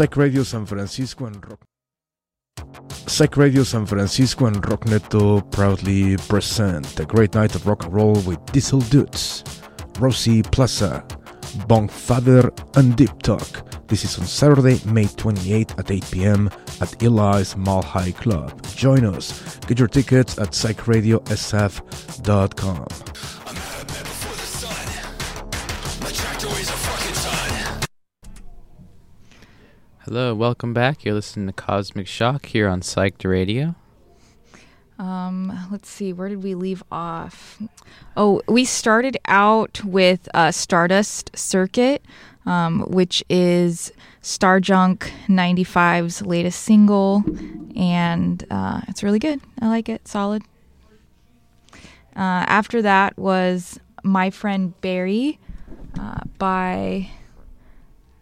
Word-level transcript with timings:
Psych 0.00 0.16
Radio 0.16 0.44
San 0.44 0.64
Francisco 0.64 1.26
and 1.26 1.36
Rock. 1.46 1.60
Psych 3.06 3.36
Radio 3.36 3.62
San 3.62 3.84
Francisco 3.84 4.46
and 4.46 4.62
Rockneto 4.62 5.42
proudly 5.52 6.16
present 6.26 6.98
a 6.98 7.04
great 7.04 7.34
night 7.34 7.54
of 7.54 7.66
rock 7.66 7.84
and 7.84 7.92
roll 7.92 8.14
with 8.22 8.42
Diesel 8.46 8.80
Dudes, 8.80 9.44
Rosie 9.98 10.42
Plaza, 10.42 11.04
Bonk 11.68 11.90
Father, 11.90 12.50
and 12.76 12.96
Deep 12.96 13.20
Talk. 13.20 13.86
This 13.88 14.06
is 14.06 14.18
on 14.18 14.24
Saturday, 14.24 14.80
May 14.86 15.04
28 15.04 15.78
at 15.78 15.90
8 15.90 16.10
p.m. 16.10 16.48
at 16.80 17.02
Eli's 17.02 17.54
Mile 17.58 17.82
High 17.82 18.12
Club. 18.12 18.66
Join 18.68 19.04
us. 19.04 19.58
Get 19.66 19.78
your 19.78 19.88
tickets 19.88 20.38
at 20.38 20.52
psychradiosf.com. 20.52 22.86
Hello, 30.04 30.34
welcome 30.34 30.72
back. 30.72 31.04
You're 31.04 31.12
listening 31.12 31.46
to 31.48 31.52
Cosmic 31.52 32.06
Shock 32.06 32.46
here 32.46 32.68
on 32.68 32.80
Psyched 32.80 33.28
Radio. 33.28 33.74
Um, 34.98 35.68
let's 35.70 35.90
see, 35.90 36.14
where 36.14 36.30
did 36.30 36.42
we 36.42 36.54
leave 36.54 36.82
off? 36.90 37.60
Oh, 38.16 38.40
we 38.48 38.64
started 38.64 39.18
out 39.26 39.84
with 39.84 40.26
uh, 40.32 40.52
Stardust 40.52 41.30
Circuit, 41.36 42.02
um, 42.46 42.80
which 42.88 43.22
is 43.28 43.92
Starjunk 44.22 45.10
95's 45.28 46.22
latest 46.22 46.62
single, 46.62 47.22
and 47.76 48.42
uh, 48.50 48.80
it's 48.88 49.02
really 49.02 49.18
good. 49.18 49.42
I 49.60 49.68
like 49.68 49.90
it, 49.90 50.08
solid. 50.08 50.42
Uh, 52.16 52.48
after 52.48 52.80
that 52.80 53.18
was 53.18 53.78
My 54.02 54.30
Friend 54.30 54.80
Barry 54.80 55.38
uh, 56.00 56.20
by 56.38 57.10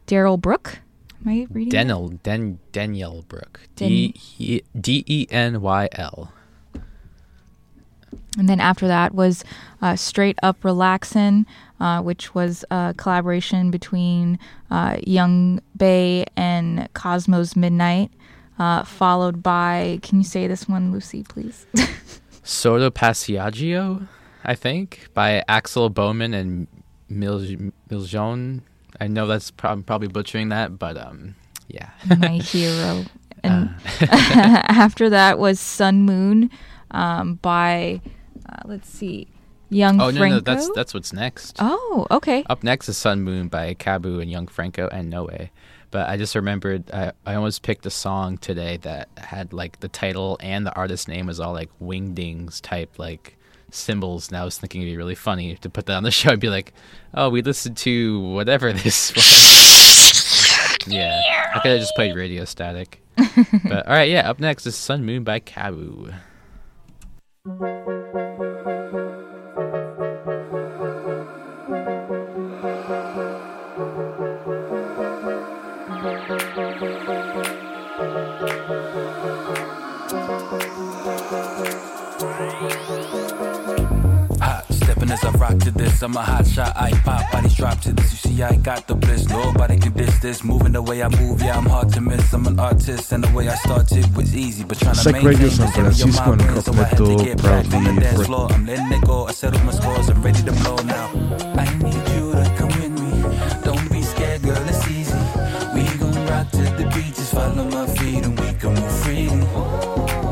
Daryl 0.08 0.40
Brook. 0.40 0.80
Am 1.28 1.34
I 1.42 1.46
reading? 1.50 1.70
Daniel, 1.70 2.08
Den, 2.22 2.58
Daniel 2.72 3.24
Brook. 3.28 3.60
Den- 3.76 3.88
D 3.88 4.14
E- 4.38 4.60
D 4.78 5.04
E 5.06 5.26
N 5.30 5.60
Y 5.60 5.88
L. 5.92 6.32
And 8.38 8.48
then 8.48 8.60
after 8.60 8.86
that 8.88 9.14
was 9.14 9.44
uh, 9.82 9.94
Straight 9.96 10.38
Up 10.42 10.60
Relaxin', 10.62 11.44
uh, 11.80 12.00
which 12.02 12.34
was 12.34 12.64
a 12.70 12.94
collaboration 12.96 13.70
between 13.70 14.38
uh, 14.70 14.96
Young 15.06 15.60
Bay 15.76 16.24
and 16.36 16.88
Cosmo's 16.94 17.56
Midnight, 17.56 18.10
uh, 18.58 18.84
followed 18.84 19.42
by, 19.42 19.98
can 20.02 20.18
you 20.18 20.24
say 20.24 20.46
this 20.46 20.66
one, 20.68 20.92
Lucy, 20.92 21.24
please? 21.24 21.66
Soto 22.42 22.88
Passaggio, 22.90 24.08
I 24.44 24.54
think, 24.54 25.08
by 25.12 25.42
Axel 25.48 25.90
Boman 25.90 26.32
and 26.34 26.68
Mil- 27.10 27.70
Miljon. 27.90 28.62
I 29.00 29.06
know 29.06 29.26
that's 29.26 29.50
prob- 29.50 29.72
I'm 29.72 29.82
probably 29.82 30.08
butchering 30.08 30.48
that, 30.50 30.78
but 30.78 30.96
um, 30.96 31.34
yeah. 31.68 31.90
My 32.18 32.38
hero. 32.38 33.04
And 33.44 33.70
after 34.10 35.10
that 35.10 35.38
was 35.38 35.60
Sun 35.60 36.02
Moon 36.02 36.50
um, 36.90 37.36
by, 37.36 38.00
uh, 38.48 38.62
let's 38.64 38.90
see, 38.90 39.28
Young 39.70 39.98
Franco. 39.98 40.18
oh 40.18 40.24
no, 40.24 40.34
no, 40.34 40.40
that's 40.40 40.68
that's 40.74 40.92
what's 40.92 41.12
next. 41.12 41.56
oh, 41.60 42.04
okay. 42.10 42.42
Up 42.50 42.64
next 42.64 42.88
is 42.88 42.96
Sun 42.96 43.22
Moon 43.22 43.46
by 43.46 43.74
Kabu 43.74 44.20
and 44.20 44.28
Young 44.28 44.48
Franco 44.48 44.88
and 44.88 45.08
Noe. 45.08 45.28
But 45.92 46.08
I 46.08 46.16
just 46.16 46.34
remembered 46.34 46.90
I, 46.90 47.12
I 47.24 47.36
almost 47.36 47.62
picked 47.62 47.86
a 47.86 47.90
song 47.90 48.38
today 48.38 48.76
that 48.78 49.08
had 49.16 49.52
like 49.52 49.78
the 49.78 49.88
title 49.88 50.36
and 50.40 50.66
the 50.66 50.74
artist 50.74 51.06
name 51.06 51.26
was 51.26 51.38
all 51.38 51.52
like 51.52 51.70
wingdings 51.80 52.60
type 52.60 52.98
like 52.98 53.37
symbols 53.70 54.28
and 54.28 54.36
I 54.36 54.44
was 54.44 54.58
thinking 54.58 54.82
it'd 54.82 54.92
be 54.92 54.96
really 54.96 55.14
funny 55.14 55.56
to 55.56 55.68
put 55.70 55.86
that 55.86 55.96
on 55.96 56.02
the 56.02 56.10
show 56.20 56.30
and 56.30 56.40
be 56.40 56.48
like, 56.48 56.72
Oh, 57.14 57.28
we 57.30 57.42
listened 57.42 57.76
to 57.78 58.20
whatever 58.20 58.72
this 58.72 59.12
was. 59.16 60.78
yeah. 60.86 61.20
I 61.54 61.58
could 61.60 61.72
have 61.72 61.80
just 61.80 61.94
played 61.94 62.14
radio 62.14 62.44
static. 62.44 63.02
but 63.16 63.86
alright, 63.86 64.08
yeah, 64.10 64.28
up 64.30 64.38
next 64.40 64.66
is 64.66 64.76
Sun 64.76 65.04
Moon 65.04 65.24
by 65.24 65.40
Kabu. 65.40 66.14
Stepping 85.08 85.28
as 85.30 85.34
I 85.34 85.38
rock 85.38 85.58
to 85.60 85.70
this. 85.70 86.02
I'm 86.02 86.16
a 86.16 86.22
hot 86.22 86.46
shot. 86.46 86.76
I 86.76 86.90
pop, 86.90 87.30
bodies 87.32 87.54
drop 87.54 87.80
to 87.80 87.92
this. 87.92 88.12
You 88.12 88.30
see, 88.30 88.42
I 88.42 88.56
got 88.56 88.86
the 88.86 88.94
bliss. 88.94 89.28
Nobody 89.28 89.78
can 89.78 89.92
diss 89.92 90.18
this. 90.18 90.44
Moving 90.44 90.72
the 90.72 90.82
way 90.82 91.02
I 91.02 91.08
move, 91.08 91.40
yeah, 91.40 91.56
I'm 91.56 91.66
hard 91.66 91.92
to 91.94 92.00
miss. 92.00 92.32
I'm 92.32 92.46
an 92.46 92.58
artist, 92.58 93.12
and 93.12 93.24
the 93.24 93.32
way 93.34 93.48
I 93.48 93.54
started 93.54 94.14
was 94.16 94.36
easy. 94.36 94.64
But 94.64 94.78
trying 94.78 94.96
to 94.96 95.12
Radio 95.12 95.32
this 95.32 95.56
San 95.56 95.68
Francisco 95.68 96.32
and 96.32 96.42
brain, 96.42 96.60
so 96.60 96.72
I 96.72 96.84
had 96.84 96.98
to 96.98 97.16
get 97.24 97.42
back 97.42 97.64
on 97.72 97.84
the 97.84 97.92
proudly 97.92 98.02
dance 98.02 98.26
floor. 98.26 98.52
I'm 98.52 98.66
letting 98.66 98.92
it 98.92 99.04
go. 99.06 99.26
I 99.26 99.32
settled 99.32 99.64
my 99.64 99.72
scores. 99.72 100.08
I'm 100.08 100.22
ready 100.22 100.42
to 100.42 100.52
blow 100.52 100.76
now. 100.76 101.08
I 101.56 101.64
need 101.78 102.02
you 102.14 102.32
to 102.32 102.54
come 102.56 102.68
with 102.68 102.92
me. 103.00 103.22
Don't 103.64 103.90
be 103.90 104.02
scared, 104.02 104.42
girl. 104.42 104.68
It's 104.68 104.86
easy. 104.90 105.16
We 105.74 105.84
gon' 105.98 106.26
rock 106.26 106.50
to 106.50 106.62
the 106.76 106.90
beat. 106.94 107.14
Just 107.14 107.32
follow 107.32 107.64
my 107.64 107.86
feet, 107.96 108.24
and 108.24 108.38
we 108.38 108.52
can 108.54 108.74
move 108.74 108.92
freely. 109.02 110.27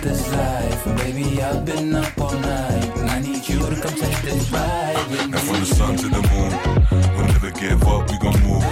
to 0.00 0.08
this 0.08 0.32
life 0.32 0.96
baby, 0.96 1.42
I've 1.42 1.64
been 1.64 1.94
up 1.94 2.20
all 2.20 2.32
night 2.32 2.98
And 2.98 3.10
I 3.10 3.20
need 3.20 3.48
you 3.48 3.58
to 3.58 3.76
come 3.80 3.94
take 3.94 4.22
this 4.22 4.50
ride 4.50 5.06
with 5.10 5.26
me 5.26 5.32
And 5.32 5.40
from 5.40 5.60
the 5.60 5.66
sun 5.66 5.96
to 5.96 6.08
the 6.08 6.22
moon, 6.32 7.16
we'll 7.16 7.26
never 7.26 7.50
give 7.50 7.82
up, 7.86 8.10
we 8.10 8.18
gon' 8.18 8.40
move. 8.42 8.62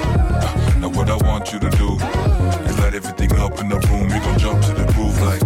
Now 0.81 0.89
what 0.89 1.11
I 1.11 1.17
want 1.17 1.53
you 1.53 1.59
to 1.59 1.71
do 1.71 1.95
is 2.69 2.79
light 2.79 2.95
everything 2.95 3.33
up 3.39 3.61
in 3.61 3.69
the 3.69 3.79
room. 3.89 4.09
We 4.09 4.19
gon' 4.21 4.39
jump 4.39 4.63
to 4.65 4.73
the 4.73 4.93
groove 4.93 5.21
like 5.23 5.43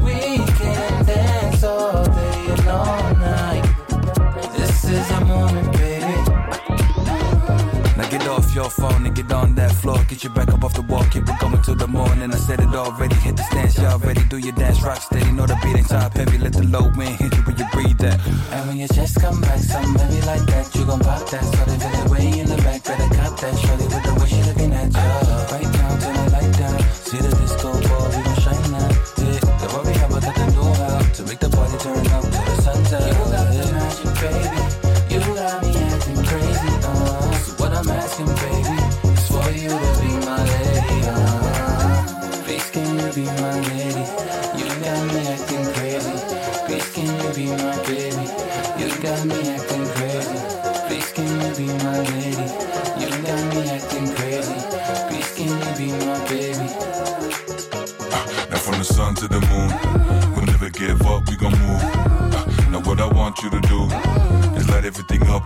your 8.54 8.70
phone 8.70 9.04
and 9.06 9.15
get 9.15 9.32
on 9.32 9.54
that 9.56 9.72
floor. 9.72 9.98
Get 10.09 10.22
your 10.22 10.32
back 10.32 10.48
up 10.48 10.62
off 10.65 10.75
the 10.75 10.82
wall, 10.82 11.04
keep 11.10 11.28
it 11.28 11.38
going 11.41 11.60
till 11.62 11.75
the 11.75 11.88
morning. 11.88 12.32
I 12.32 12.37
said 12.37 12.60
it 12.60 12.75
already, 12.75 13.16
hit 13.16 13.37
the 13.37 13.42
stance, 13.42 13.76
y'all 13.78 13.98
ready. 13.98 14.22
Do 14.25 14.38
your 14.38 14.53
dance, 14.53 14.82
rock 14.82 15.00
steady, 15.00 15.32
know 15.32 15.47
the 15.47 15.59
beat 15.62 15.76
ain't 15.76 15.88
top 15.88 16.15
heavy. 16.15 16.38
Let 16.38 16.53
the 16.53 16.64
low 16.64 16.91
wind 16.97 17.16
hit 17.16 17.34
you 17.34 17.43
when 17.43 17.56
you 17.56 17.66
breathe 17.72 17.98
that 17.98 18.20
And 18.53 18.69
when 18.69 18.76
your 18.76 18.88
chest 18.88 19.20
come 19.20 19.41
back, 19.41 19.59
something 19.59 19.94
heavy 19.94 20.20
like 20.26 20.44
that 20.47 20.75
You 20.75 20.84
gon' 20.84 21.00
pop 21.00 21.28
that, 21.31 21.44
start 21.44 21.69
it 21.69 21.81
feel 21.81 22.04
it 22.04 22.10
way 22.10 22.38
in 22.41 22.47
the 22.47 22.56
back 22.56 22.84
Better 22.84 23.09
cop 23.16 23.41
that, 23.41 23.54
shorty 23.59 23.94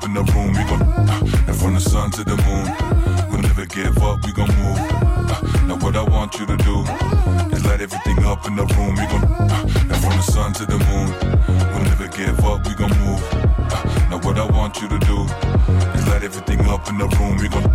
in 0.08 0.14
the 0.14 0.32
room. 0.32 0.48
We 0.52 0.64
gon' 0.64 0.82
uh, 0.82 1.20
now 1.46 1.52
from 1.52 1.74
the 1.74 1.80
sun 1.80 2.10
to 2.12 2.24
the 2.24 2.36
moon, 2.46 2.66
we'll 3.30 3.42
never 3.42 3.66
give 3.66 3.96
up, 4.02 4.24
we 4.24 4.32
gon' 4.32 4.48
move. 4.62 4.78
Uh, 4.80 5.66
Now 5.68 5.76
what 5.84 5.96
I 5.96 6.02
want 6.02 6.38
you 6.38 6.46
to 6.46 6.56
do 6.56 6.76
is 7.54 7.64
light 7.66 7.80
everything 7.80 8.24
up 8.24 8.46
in 8.46 8.56
the 8.56 8.66
room. 8.76 8.94
We 9.00 9.06
gon' 9.12 9.24
uh, 9.24 9.62
now 9.88 9.98
from 10.04 10.14
the 10.20 10.22
sun 10.34 10.52
to 10.54 10.64
the 10.66 10.78
moon, 10.88 11.08
we'll 11.72 11.84
never 11.92 12.08
give 12.08 12.38
up, 12.44 12.66
we 12.66 12.74
gon' 12.74 12.94
move. 13.04 13.22
Uh, 13.74 14.08
Now 14.10 14.18
what 14.24 14.38
I 14.38 14.46
want 14.58 14.80
you 14.80 14.88
to 14.88 14.98
do 15.10 15.18
is 15.96 16.04
light 16.08 16.24
everything 16.24 16.60
up 16.74 16.88
in 16.88 16.98
the 16.98 17.08
room. 17.18 17.36
We 17.38 17.48
gon' 17.48 17.67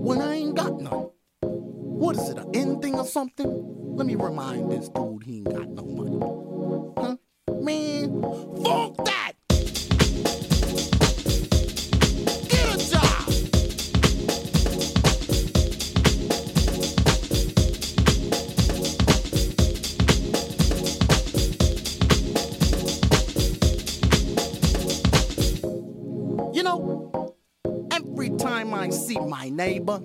when 0.00 0.20
I 0.20 0.34
ain't 0.36 0.54
got 0.54 0.80
none. 0.80 1.10
What 1.42 2.16
is 2.16 2.30
it, 2.30 2.38
an 2.38 2.50
end 2.54 2.82
thing 2.82 2.94
or 2.94 3.04
something? 3.04 3.94
Let 3.96 4.06
me 4.06 4.14
remind 4.14 4.72
this 4.72 4.88
dude 4.88 5.24
he 5.24 5.38
ain't 5.38 5.54
got 5.54 5.68
no 5.68 5.84
money. 5.84 6.18
Huh? 6.96 7.16
Man, 7.60 8.22
fuck 8.64 9.04
that! 9.04 9.19
My 29.30 29.48
neighbor, 29.48 30.00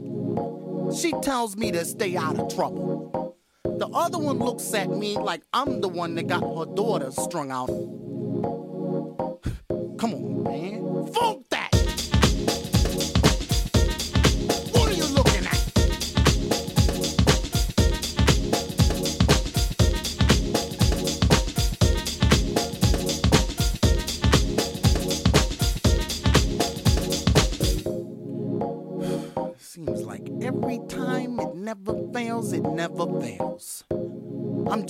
she 0.95 1.11
tells 1.23 1.57
me 1.57 1.71
to 1.71 1.83
stay 1.83 2.15
out 2.15 2.39
of 2.39 2.55
trouble. 2.55 3.35
The 3.63 3.87
other 3.87 4.19
one 4.19 4.39
looks 4.39 4.73
at 4.73 4.89
me 4.89 5.17
like 5.17 5.41
I'm 5.51 5.81
the 5.81 5.89
one 5.89 6.15
that 6.15 6.27
got 6.27 6.41
her 6.41 6.73
daughter 6.73 7.11
strung 7.11 7.51
out. 7.51 7.67
Come 9.97 10.13
on, 10.13 10.43
man. 10.43 11.07
Fuck 11.11 11.44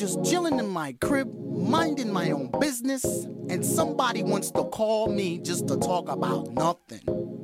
just 0.05 0.23
chilling 0.23 0.59
in 0.59 0.67
my 0.67 0.93
crib, 1.01 1.27
minding 1.51 2.13
my 2.13 2.29
own 2.29 2.51
business, 2.59 3.03
and 3.49 3.65
somebody 3.65 4.21
wants 4.21 4.51
to 4.51 4.63
call 4.65 5.07
me 5.07 5.39
just 5.39 5.67
to 5.67 5.77
talk 5.77 6.07
about 6.09 6.51
nothing. 6.51 7.34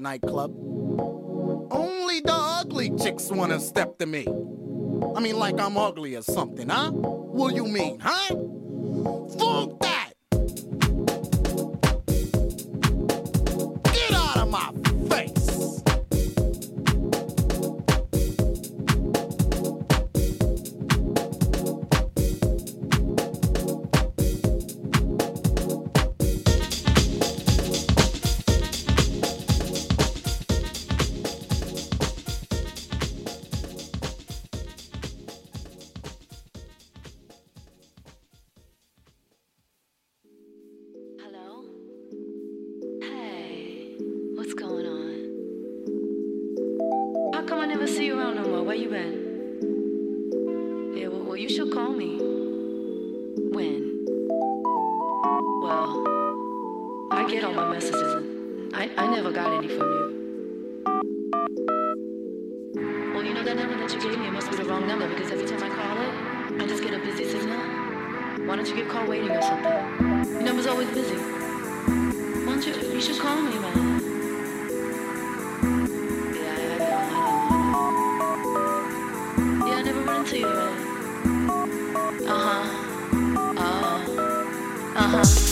Nightclub, 0.00 0.52
only 1.70 2.20
the 2.20 2.32
ugly 2.32 2.90
chicks 2.96 3.30
wanna 3.30 3.60
step 3.60 3.98
to 3.98 4.06
me? 4.06 4.26
I 5.14 5.20
mean, 5.20 5.38
like 5.38 5.60
I'm 5.60 5.76
ugly 5.76 6.16
or 6.16 6.22
something, 6.22 6.68
huh? 6.68 6.90
What 6.90 7.54
you 7.54 7.66
mean, 7.66 7.98
huh? 8.00 8.34
Fuck 9.38 9.80
that! 9.80 10.12
Get 13.92 14.12
out 14.12 14.36
of 14.38 14.50
my 14.50 14.69
don't 68.60 68.76
you 68.76 68.82
get 68.82 68.92
call 68.92 69.06
waiting 69.06 69.30
or 69.30 69.40
something? 69.40 69.72
Your 70.34 70.42
number's 70.42 70.66
always 70.66 70.90
busy. 70.90 71.16
Why 71.16 72.44
don't 72.44 72.66
you? 72.66 72.74
You 72.92 73.00
should 73.00 73.18
call 73.18 73.40
me, 73.40 73.58
man. 73.58 74.00
Yeah, 76.34 76.52
I, 76.52 76.78
know, 76.78 76.96
I 76.98 77.08
know. 79.56 79.66
Yeah, 79.66 79.76
I 79.76 79.82
never 79.82 80.00
run 80.02 80.20
into 80.20 80.38
you, 80.40 80.46
man. 80.46 80.74
Uh 82.28 82.38
huh. 82.38 82.64
Uh. 84.94 85.49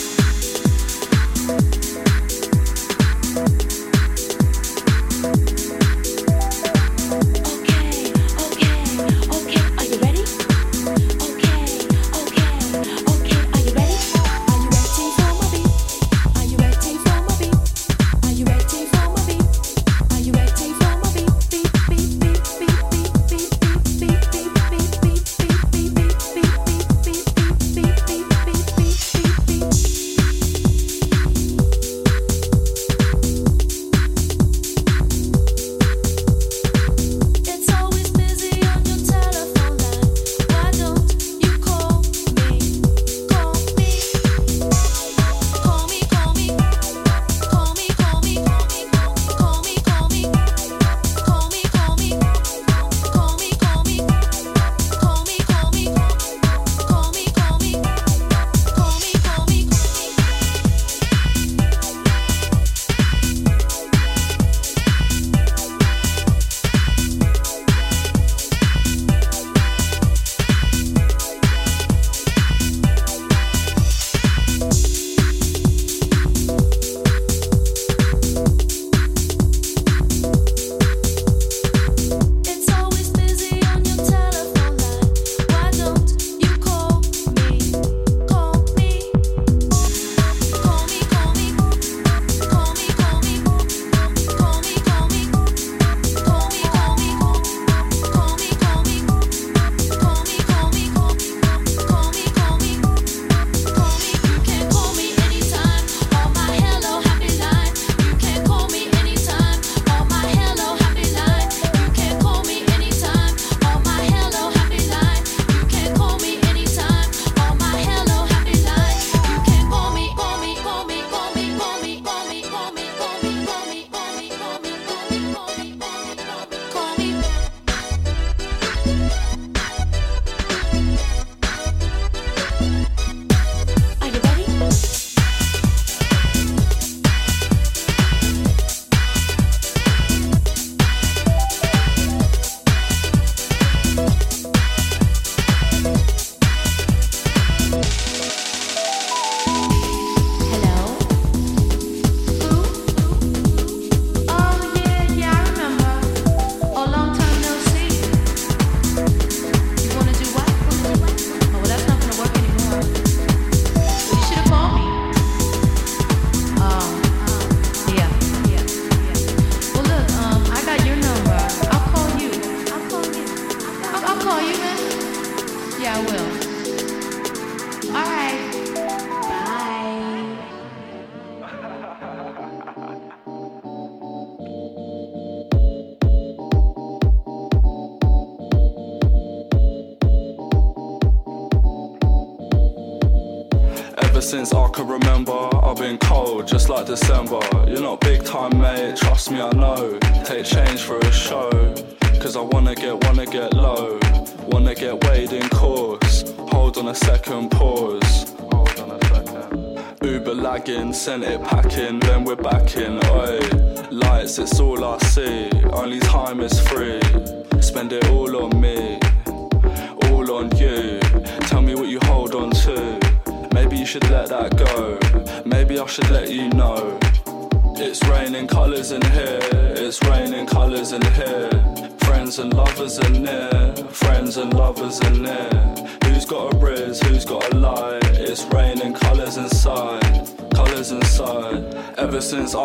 Lagging, 211.07 211.48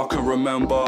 I 0.04 0.08
can 0.08 0.26
remember, 0.26 0.83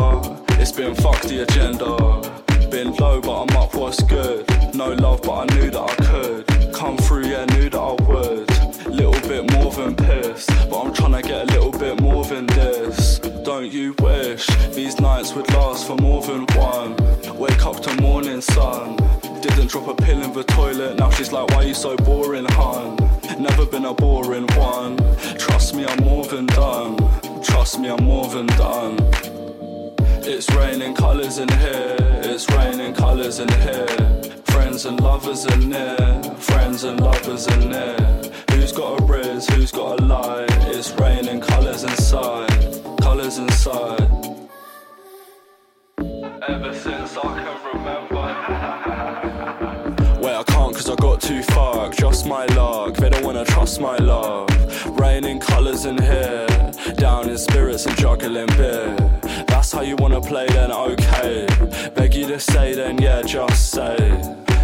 That's 59.66 59.74
how 59.74 59.82
you 59.82 59.96
wanna 59.96 60.22
play, 60.22 60.46
then 60.50 60.72
okay. 60.72 61.48
Beg 61.96 62.14
you 62.14 62.28
to 62.28 62.40
say, 62.40 62.76
then 62.76 63.00
yeah, 63.00 63.24
just 63.24 63.72
say. 63.72 63.96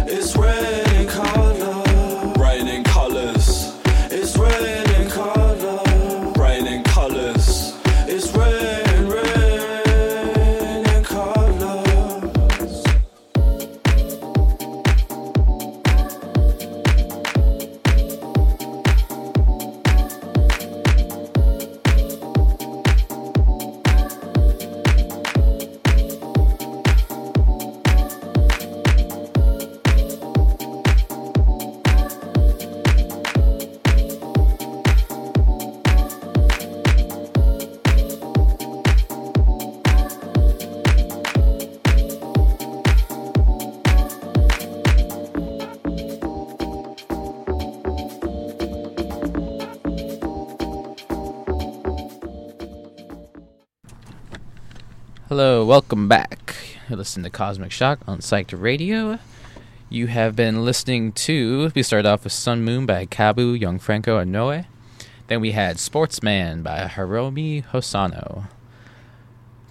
It's 0.06 0.36
raining 0.36 1.08
colours. 1.08 1.81
Hello, 55.42 55.64
welcome 55.64 56.06
back. 56.06 56.54
You 56.88 56.94
listen 56.94 57.24
to 57.24 57.28
Cosmic 57.28 57.72
Shock 57.72 57.98
on 58.06 58.18
Psyched 58.18 58.54
Radio. 58.56 59.18
You 59.88 60.06
have 60.06 60.36
been 60.36 60.64
listening 60.64 61.10
to. 61.14 61.72
We 61.74 61.82
started 61.82 62.08
off 62.08 62.22
with 62.22 62.32
Sun 62.32 62.62
Moon 62.62 62.86
by 62.86 63.06
Kabu, 63.06 63.58
Young 63.58 63.80
Franco, 63.80 64.18
and 64.18 64.30
Noe. 64.30 64.62
Then 65.26 65.40
we 65.40 65.50
had 65.50 65.80
Sportsman 65.80 66.62
by 66.62 66.86
Haruomi 66.86 67.64
Hosono. 67.72 68.44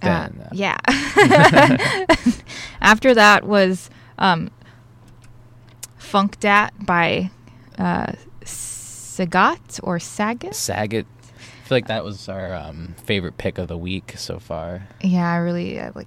Uh, 0.02 0.28
Then, 0.28 0.42
uh, 0.44 0.50
yeah. 0.52 0.76
After 2.82 3.14
that 3.14 3.44
was 3.44 3.88
um, 4.18 4.50
Funk 5.96 6.38
Dat 6.38 6.74
by 6.84 7.30
uh, 7.78 8.12
Sagat 8.44 9.80
or 9.82 9.96
Sagat. 9.96 10.52
Saget. 10.52 11.06
I 11.72 11.74
feel 11.74 11.76
like 11.76 11.86
that 11.88 12.04
was 12.04 12.28
our 12.28 12.54
um, 12.54 12.94
favorite 13.04 13.38
pick 13.38 13.56
of 13.56 13.68
the 13.68 13.78
week 13.78 14.14
so 14.18 14.38
far. 14.38 14.86
Yeah, 15.02 15.30
I 15.32 15.36
really 15.36 15.80
I 15.80 15.90
like 15.94 16.06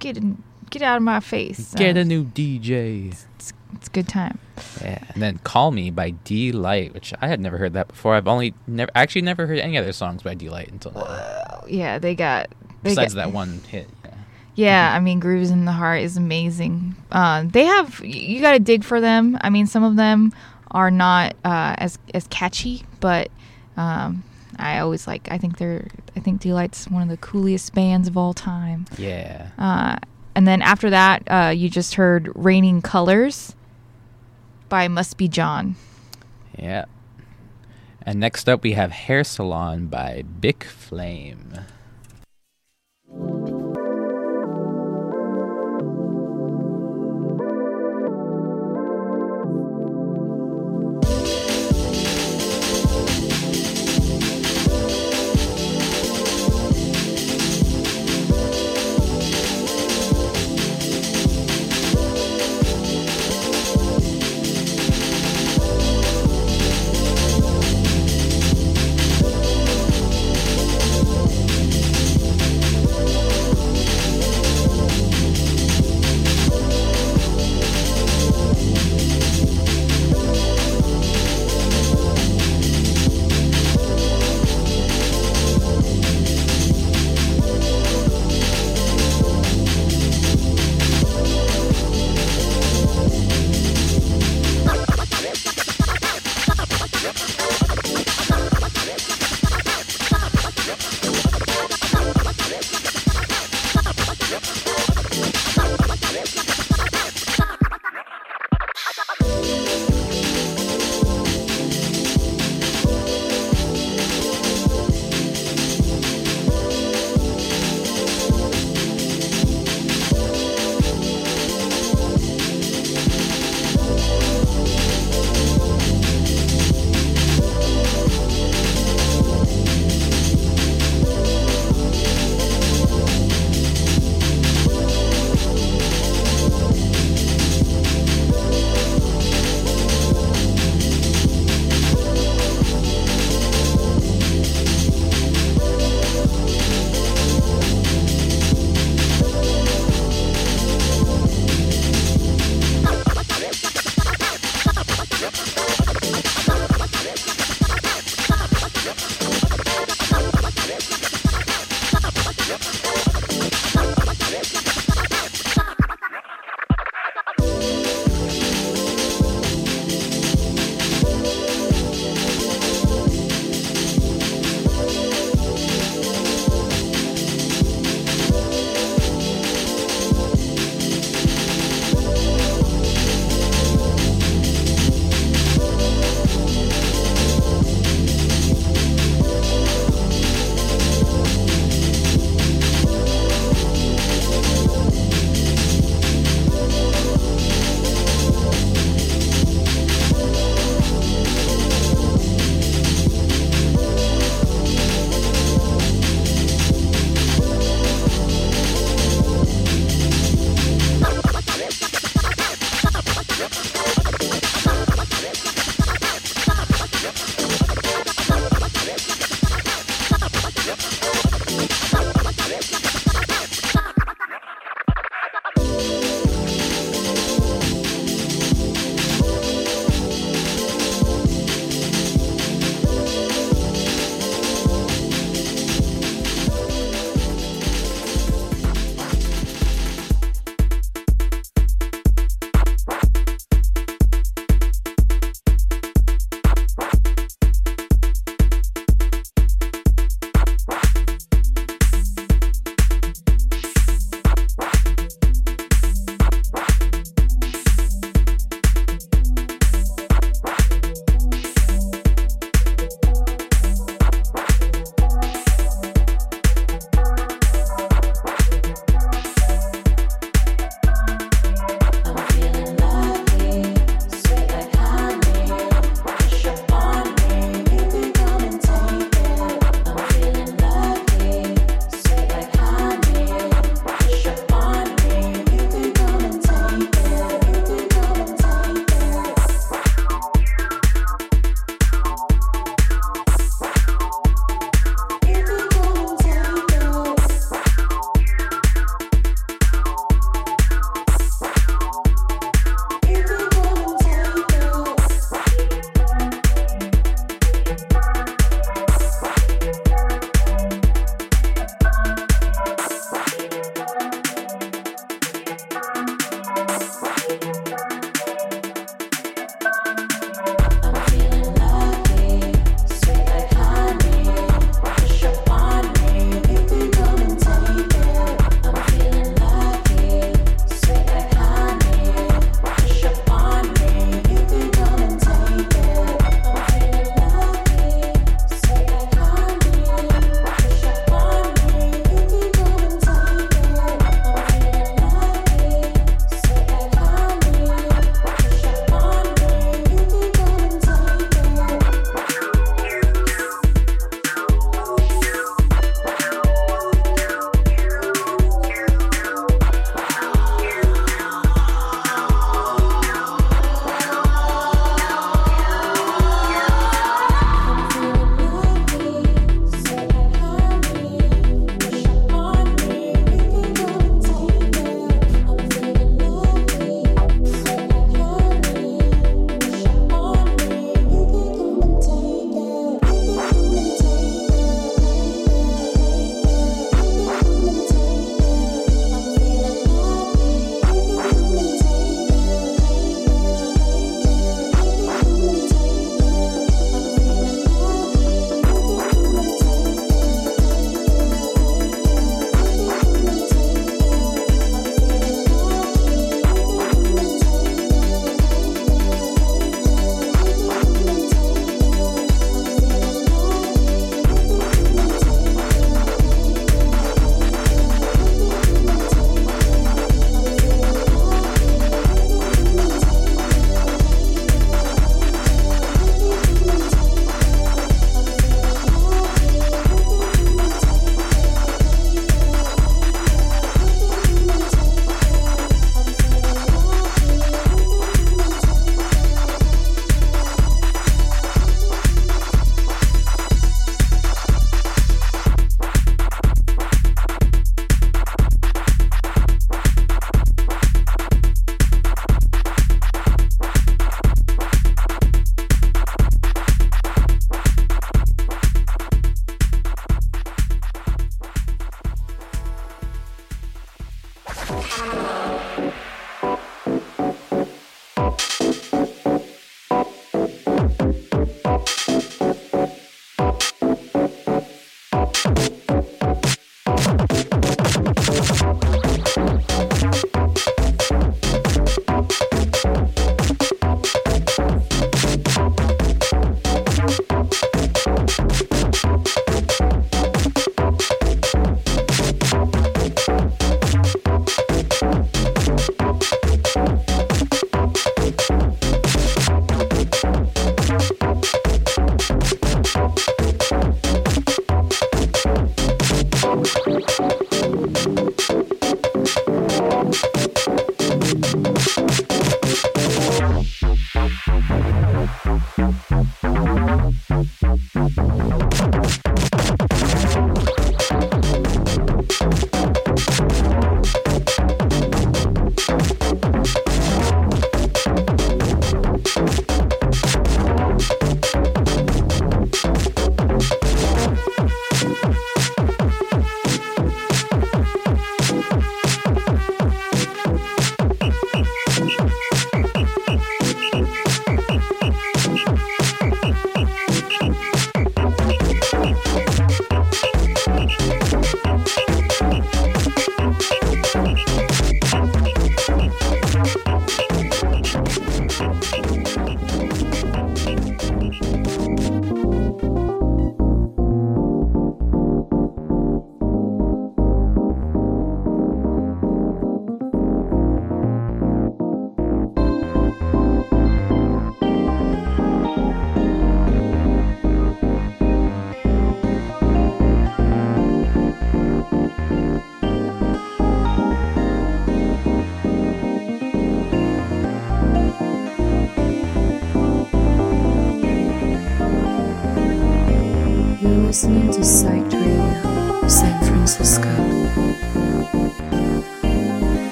get 0.00 0.16
in, 0.16 0.42
get 0.70 0.82
out 0.82 0.96
of 0.96 1.02
my 1.04 1.20
face. 1.20 1.72
Get 1.74 1.96
Uh, 1.96 2.00
a 2.00 2.04
new 2.04 2.24
DJ. 2.24 3.12
it's, 3.12 3.52
it's 3.74 3.86
a 3.86 3.90
good 3.90 4.08
time. 4.08 4.38
Yeah, 4.80 4.98
and 5.14 5.22
then 5.22 5.38
"Call 5.44 5.70
Me" 5.70 5.90
by 5.90 6.10
Deee-Lite, 6.10 6.94
which 6.94 7.14
I 7.20 7.28
had 7.28 7.38
never 7.38 7.58
heard 7.58 7.74
that 7.74 7.86
before. 7.88 8.14
I've 8.16 8.26
only 8.26 8.54
never 8.66 8.90
actually 8.96 9.22
never 9.22 9.46
heard 9.46 9.58
any 9.60 9.78
other 9.78 9.92
songs 9.92 10.22
by 10.24 10.34
Deee-Lite 10.34 10.72
until 10.72 10.90
now. 10.92 11.64
Yeah, 11.68 11.98
they 12.00 12.16
got 12.16 12.48
they 12.82 12.90
Besides 12.90 13.14
got, 13.14 13.26
that 13.26 13.32
one 13.32 13.60
hit. 13.68 13.88
Yeah. 14.04 14.14
Yeah, 14.56 14.92
I 14.96 14.98
mean, 14.98 15.20
Grooves 15.20 15.50
in 15.50 15.64
the 15.66 15.70
Heart 15.72 16.02
is 16.02 16.16
amazing. 16.16 16.96
Uh, 17.12 17.44
they 17.46 17.64
have 17.64 18.00
you 18.04 18.40
got 18.40 18.52
to 18.52 18.58
dig 18.58 18.82
for 18.82 19.00
them. 19.00 19.38
I 19.42 19.50
mean, 19.50 19.66
some 19.68 19.84
of 19.84 19.94
them 19.94 20.32
are 20.72 20.90
not 20.90 21.36
uh, 21.44 21.76
as 21.78 21.98
as 22.14 22.26
catchy, 22.28 22.84
but 22.98 23.30
um, 23.76 24.24
I 24.58 24.78
always 24.80 25.06
like. 25.06 25.28
I 25.30 25.38
think 25.38 25.58
they're. 25.58 25.88
I 26.16 26.20
think 26.20 26.40
Deee-Lite's 26.40 26.88
one 26.88 27.02
of 27.02 27.08
the 27.08 27.16
coolest 27.16 27.74
bands 27.74 28.08
of 28.08 28.16
all 28.16 28.34
time. 28.34 28.86
Yeah. 28.96 29.48
Uh, 29.58 29.96
and 30.34 30.46
then 30.46 30.62
after 30.62 30.90
that, 30.90 31.22
uh, 31.28 31.50
you 31.50 31.68
just 31.68 31.94
heard 31.94 32.30
"Raining 32.34 32.82
Colors" 32.82 33.54
by 34.68 34.88
Must 34.88 35.16
Be 35.16 35.28
John. 35.28 35.76
Yeah. 36.58 36.86
And 38.02 38.20
next 38.20 38.48
up, 38.48 38.62
we 38.62 38.72
have 38.72 38.90
Hair 38.90 39.24
Salon 39.24 39.86
by 39.86 40.22
Bic 40.40 40.64
Flame. 40.64 41.60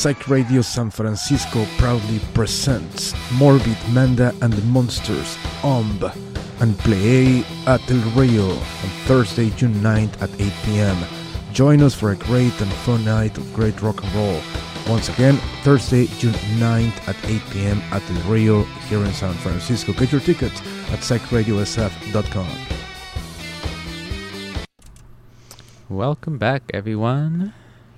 Psych 0.00 0.28
Radio 0.28 0.62
San 0.62 0.88
Francisco 0.88 1.66
proudly 1.76 2.20
presents 2.32 3.12
Morbid 3.32 3.76
Manda 3.90 4.34
and 4.40 4.50
the 4.50 4.62
Monsters, 4.62 5.36
OMB, 5.60 6.16
and 6.62 6.78
Play 6.78 7.44
at 7.66 7.82
El 7.90 8.00
Rio 8.16 8.48
on 8.48 8.90
Thursday, 9.04 9.50
June 9.50 9.74
9th 9.74 10.22
at 10.22 10.30
8 10.40 10.52
p.m. 10.64 10.96
Join 11.52 11.82
us 11.82 11.94
for 11.94 12.12
a 12.12 12.16
great 12.16 12.58
and 12.62 12.72
fun 12.72 13.04
night 13.04 13.36
of 13.36 13.52
great 13.52 13.82
rock 13.82 14.02
and 14.02 14.14
roll. 14.14 14.40
Once 14.88 15.10
again, 15.10 15.36
Thursday, 15.64 16.06
June 16.18 16.32
9th 16.56 17.06
at 17.06 17.16
8 17.28 17.42
p.m. 17.50 17.82
at 17.92 18.00
El 18.10 18.22
Rio 18.22 18.62
here 18.88 19.04
in 19.04 19.12
San 19.12 19.34
Francisco. 19.34 19.92
Get 19.92 20.12
your 20.12 20.22
tickets 20.22 20.62
at 20.92 21.00
psychradiosf.com. 21.00 22.48
Welcome 25.90 26.38
back, 26.38 26.62
everyone. 26.72 27.52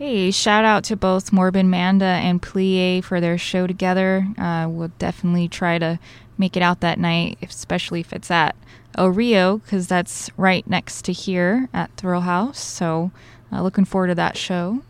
Hey, 0.05 0.33
shout 0.33 0.65
out 0.65 0.83
to 0.87 0.97
both 0.97 1.33
Morbid 1.33 1.67
Manda 1.67 2.05
and 2.05 2.43
Plie 2.43 3.05
for 3.05 3.21
their 3.21 3.39
show 3.39 3.69
together. 3.69 4.27
Uh, 4.37 4.67
we'll 4.69 4.91
definitely 4.99 5.47
try 5.47 5.79
to 5.79 6.01
make 6.37 6.57
it 6.57 6.61
out 6.61 6.81
that 6.81 6.99
night, 6.99 7.39
especially 7.41 8.01
if 8.01 8.13
it's 8.13 8.29
at 8.29 8.57
El 8.97 9.11
Rio, 9.11 9.59
because 9.59 9.87
that's 9.87 10.29
right 10.37 10.69
next 10.69 11.05
to 11.05 11.13
here 11.13 11.69
at 11.73 11.97
Thrill 11.97 12.23
House. 12.23 12.59
So, 12.59 13.13
uh, 13.53 13.63
looking 13.63 13.85
forward 13.85 14.09
to 14.09 14.17
that 14.17 14.37
show. 14.37 14.83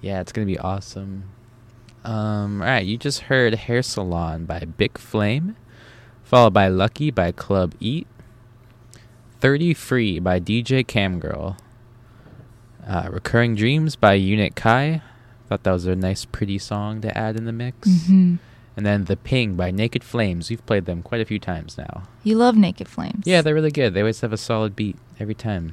Yeah, 0.00 0.20
it's 0.20 0.32
gonna 0.32 0.44
be 0.44 0.58
awesome. 0.58 1.22
Um, 2.02 2.60
all 2.60 2.66
right, 2.66 2.84
you 2.84 2.98
just 2.98 3.20
heard 3.20 3.54
"Hair 3.54 3.82
Salon" 3.82 4.46
by 4.46 4.64
Big 4.64 4.98
Flame, 4.98 5.54
followed 6.24 6.52
by 6.52 6.66
"Lucky" 6.66 7.12
by 7.12 7.30
Club 7.30 7.76
Eat, 7.78 8.08
"30 9.38 9.72
Free" 9.72 10.18
by 10.18 10.40
DJ 10.40 10.82
Camgirl, 10.82 11.56
uh, 12.86 13.08
"Recurring 13.10 13.54
Dreams" 13.56 13.96
by 13.96 14.14
Unit 14.14 14.54
Kai. 14.56 15.02
Thought 15.48 15.62
that 15.64 15.72
was 15.72 15.86
a 15.86 15.94
nice, 15.96 16.24
pretty 16.24 16.58
song 16.58 17.00
to 17.02 17.16
add 17.16 17.36
in 17.36 17.44
the 17.44 17.52
mix. 17.52 17.88
Mhm. 17.88 18.38
And 18.76 18.84
then 18.84 19.04
"The 19.04 19.16
Ping" 19.16 19.54
by 19.56 19.70
Naked 19.70 20.04
Flames. 20.04 20.50
We've 20.50 20.64
played 20.66 20.84
them 20.86 21.02
quite 21.02 21.20
a 21.20 21.24
few 21.24 21.38
times 21.38 21.78
now. 21.78 22.02
You 22.24 22.36
love 22.36 22.56
Naked 22.56 22.88
Flames. 22.88 23.24
Yeah, 23.24 23.40
they're 23.42 23.54
really 23.54 23.70
good. 23.70 23.94
They 23.94 24.00
always 24.00 24.20
have 24.20 24.32
a 24.32 24.36
solid 24.36 24.74
beat 24.76 24.96
every 25.18 25.34
time. 25.34 25.72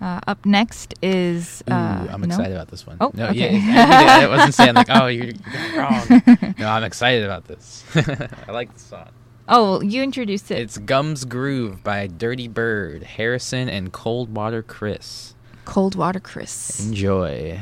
Uh, 0.00 0.20
up 0.26 0.44
next 0.44 0.94
is. 1.02 1.62
Ooh, 1.70 1.72
Uh, 1.72 2.06
I'm 2.10 2.20
no? 2.20 2.26
excited 2.26 2.52
about 2.52 2.68
this 2.68 2.86
one. 2.86 2.98
Oh, 3.00 3.10
no, 3.14 3.28
okay. 3.28 3.56
yeah, 3.56 4.20
I 4.22 4.26
wasn't 4.36 4.54
saying 4.54 4.74
like, 4.74 4.88
oh, 4.90 5.06
you 5.06 5.22
you 5.24 5.32
got 5.32 6.08
wrong. 6.10 6.54
no, 6.58 6.68
I'm 6.68 6.84
excited 6.84 7.24
about 7.24 7.46
this. 7.46 7.82
I 7.94 8.52
like 8.52 8.72
the 8.74 8.80
song. 8.80 9.08
Oh, 9.48 9.80
you 9.80 10.02
introduced 10.02 10.50
it. 10.50 10.58
It's 10.58 10.76
Gums 10.76 11.24
Groove 11.24 11.82
by 11.84 12.08
Dirty 12.08 12.48
Bird, 12.48 13.04
Harrison, 13.04 13.68
and 13.70 13.90
Coldwater 13.92 14.62
Chris. 14.62 15.34
Cold 15.66 15.94
Water 15.96 16.20
Chris. 16.20 16.80
Enjoy. 16.80 17.60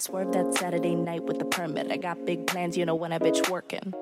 Swerve 0.00 0.32
that 0.32 0.54
Saturday 0.54 0.94
night 0.94 1.24
with 1.24 1.38
the 1.38 1.44
permit. 1.44 1.90
I 1.90 1.96
got 1.96 2.24
big 2.24 2.46
plans, 2.46 2.76
you 2.76 2.86
know 2.86 2.94
when 2.94 3.12
I 3.12 3.18
bitch 3.18 3.48
working. 3.50 3.92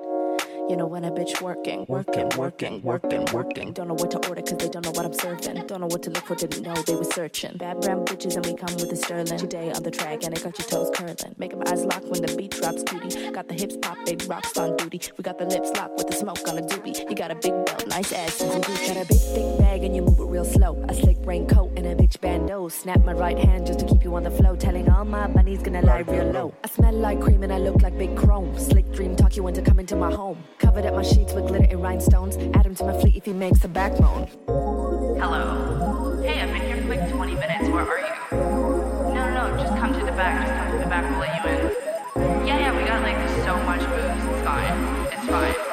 You 0.69 0.75
know 0.75 0.85
when 0.85 1.05
a 1.05 1.11
bitch 1.11 1.41
working, 1.41 1.85
working, 1.87 2.27
working, 2.35 2.81
working, 2.81 3.25
working. 3.31 3.71
Don't 3.71 3.87
know 3.87 3.93
what 3.93 4.11
to 4.11 4.27
order 4.27 4.41
cause 4.41 4.57
they 4.57 4.67
don't 4.67 4.83
know 4.83 4.91
what 4.91 5.05
I'm 5.05 5.13
serving. 5.13 5.65
Don't 5.65 5.79
know 5.79 5.87
what 5.87 6.03
to 6.03 6.09
look 6.09 6.25
for, 6.25 6.35
didn't 6.35 6.61
know 6.61 6.73
they 6.73 6.95
were 6.95 7.05
searching. 7.05 7.55
Bad 7.55 7.79
brown 7.79 8.03
bitches 8.03 8.35
and 8.35 8.45
we 8.45 8.53
come 8.53 8.73
with 8.75 8.89
the 8.89 8.97
sterling. 8.97 9.37
Today 9.37 9.71
on 9.71 9.81
the 9.83 9.91
track 9.91 10.25
and 10.25 10.35
it 10.35 10.43
got 10.43 10.59
your 10.59 10.67
toes 10.67 10.91
curling. 10.93 11.35
Make 11.37 11.53
'em 11.53 11.63
eyes 11.67 11.85
lock 11.85 12.03
when 12.09 12.21
the 12.21 12.35
beat 12.35 12.51
drops 12.51 12.83
cutie. 12.83 13.31
Got 13.31 13.47
the 13.47 13.53
hips 13.53 13.77
pop, 13.81 13.97
baby 14.05 14.25
rocks 14.25 14.57
on 14.57 14.75
duty. 14.75 14.99
We 15.17 15.21
got 15.21 15.37
the 15.37 15.45
lips 15.45 15.71
locked 15.77 15.97
with 15.97 16.07
the 16.07 16.13
smoke 16.13 16.45
on 16.49 16.57
a 16.57 16.61
doobie. 16.61 17.09
You 17.09 17.15
got 17.15 17.31
a 17.31 17.35
big 17.35 17.53
belt, 17.65 17.87
nice 17.87 18.11
ass 18.11 18.41
and 18.41 18.61
Gucci. 18.63 18.87
Got 18.93 19.03
a 19.03 19.07
big 19.07 19.21
thick 19.33 19.57
bag 19.59 19.83
and 19.85 19.95
you 19.95 20.01
move 20.01 20.19
it 20.19 20.25
real 20.25 20.43
slow. 20.45 20.83
A 20.89 20.93
slick 20.93 21.17
raincoat 21.23 21.71
and 21.77 21.85
a 21.87 21.95
bitch 21.95 22.19
bando. 22.19 22.67
Snap 22.67 23.05
my 23.05 23.13
right 23.13 23.37
hand 23.37 23.67
just 23.67 23.79
to 23.79 23.85
keep 23.85 24.03
you 24.03 24.13
on 24.15 24.23
the 24.23 24.31
flow. 24.31 24.55
Telling 24.57 24.89
all 24.89 25.05
my 25.05 25.27
bunnies 25.27 25.63
gonna 25.63 25.81
lie 25.81 25.99
real 25.99 26.29
low. 26.31 26.53
I 26.65 26.67
smell 26.67 26.93
like 26.93 27.21
cream 27.21 27.43
and 27.43 27.53
I 27.53 27.59
look 27.59 27.81
like 27.81 27.97
big 27.97 28.17
chrome. 28.17 28.57
Slick 28.59 28.91
dream 28.91 29.15
talk 29.15 29.37
you 29.37 29.47
into 29.47 29.61
coming 29.61 29.85
to 29.85 29.95
my 29.95 30.11
home. 30.13 30.37
Covered 30.59 30.85
up 30.85 30.95
my 30.95 31.03
sheets 31.03 31.33
with 31.33 31.47
glitter 31.47 31.67
and 31.69 31.81
rhinestones. 31.81 32.37
Add 32.55 32.65
him 32.65 32.75
to 32.75 32.85
my 32.85 32.99
fleet 32.99 33.15
if 33.15 33.25
he 33.25 33.33
makes 33.33 33.63
a 33.63 33.67
backbone. 33.67 34.27
Hello. 34.47 36.19
Hey, 36.23 36.41
I've 36.41 36.51
been 36.51 36.61
here 36.61 36.77
for 36.77 36.87
like 36.87 37.11
20 37.11 37.35
minutes. 37.35 37.69
Where 37.69 37.85
are 37.85 37.99
you? 37.99 38.37
No, 39.13 39.33
no, 39.33 39.55
no. 39.55 39.63
Just 39.63 39.77
come 39.77 39.93
to 39.93 39.99
the 39.99 40.11
back. 40.13 40.47
Just 40.47 40.57
come 40.57 40.71
to 40.71 40.83
the 40.83 40.89
back. 40.89 41.09
We'll 41.11 41.19
let 41.19 41.43
you 41.43 41.51
in. 41.51 42.47
Yeah, 42.47 42.59
yeah. 42.59 42.75
We 42.75 42.87
got 42.87 43.03
like 43.03 43.17
so 43.45 43.55
much 43.63 43.81
booze. 43.81 44.33
It's 44.33 44.43
fine. 44.43 45.07
It's 45.13 45.25
fine. 45.29 45.66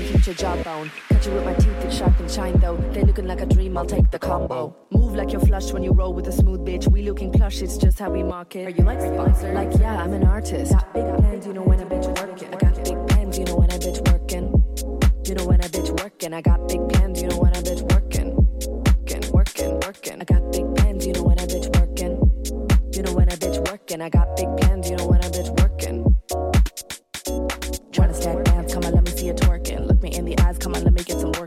You 0.00 0.12
like 0.12 0.16
a 0.16 0.22
tweet, 0.22 0.22
I'll 0.22 0.22
hit 0.22 0.26
your 0.26 0.34
jawbone. 0.34 0.90
Cut 1.08 1.26
you 1.26 1.32
with 1.32 1.44
my 1.44 1.54
teeth, 1.54 1.84
it's 1.84 1.96
sharp 1.96 2.20
and 2.20 2.30
shine 2.30 2.58
though. 2.58 2.76
They 2.92 3.02
looking 3.02 3.26
like 3.26 3.40
a 3.40 3.46
dream, 3.46 3.76
I'll 3.76 3.86
take 3.86 4.10
the 4.10 4.18
combo. 4.18 4.74
Move 4.90 5.14
like 5.14 5.32
you're 5.32 5.40
flush 5.40 5.72
when 5.72 5.82
you 5.82 5.92
roll 5.92 6.12
with 6.14 6.26
a 6.28 6.32
smooth 6.32 6.60
bitch. 6.60 6.90
We 6.90 7.02
looking 7.02 7.32
plush, 7.32 7.62
it's 7.62 7.76
just 7.76 7.98
how 7.98 8.10
we 8.10 8.22
market. 8.22 8.66
Are 8.66 8.70
you 8.70 8.84
like 8.84 9.00
sponsored? 9.00 9.54
Like, 9.54 9.70
yeah, 9.78 10.02
I'm 10.02 10.12
an 10.12 10.24
artist. 10.24 10.72
Got 10.72 10.94
big 10.94 11.16
plans, 11.16 11.46
you 11.46 11.52
know 11.52 11.62
when 11.62 11.80
a 11.80 11.86
bitch 11.86 12.06
working. 12.20 12.54
I 12.54 12.56
got 12.56 12.76
big 12.84 13.06
plans, 13.08 13.38
you 13.38 13.44
know 13.44 13.56
when 13.56 13.70
a 13.70 13.78
bitch 13.78 14.10
working. 14.10 14.64
You 15.26 15.34
know 15.34 15.46
when 15.46 15.60
a 15.60 15.68
bitch 15.68 16.02
working. 16.02 16.34
I 16.34 16.40
got 16.40 16.68
big 16.68 16.88
plans, 16.88 17.22
you 17.22 17.28
know 17.28 17.38
when 17.38 17.52
a 17.52 17.62
bitch 17.62 17.82
working. 17.92 18.36
Working, 19.10 19.30
working, 19.32 19.80
working. 19.80 20.20
I 20.20 20.24
got 20.24 20.52
big 20.52 20.74
plans, 20.76 21.06
you 21.06 21.12
know 21.12 21.22
when 21.22 21.38
a 21.38 21.46
bitch 21.46 21.68
working. 21.78 22.18
You 22.92 23.02
know 23.02 23.12
when 23.12 23.28
a 23.28 23.36
bitch 23.36 23.70
working. 23.70 24.00
I 24.02 24.08
got 24.08 24.36
big 24.36 24.48
plans, 24.58 24.90
you 24.90 24.96
know 24.96 25.06
when 25.06 25.20
a 25.20 25.30
bitch 25.30 25.60
working. 25.60 26.04
Tryna 27.92 28.14
stack 28.14 28.39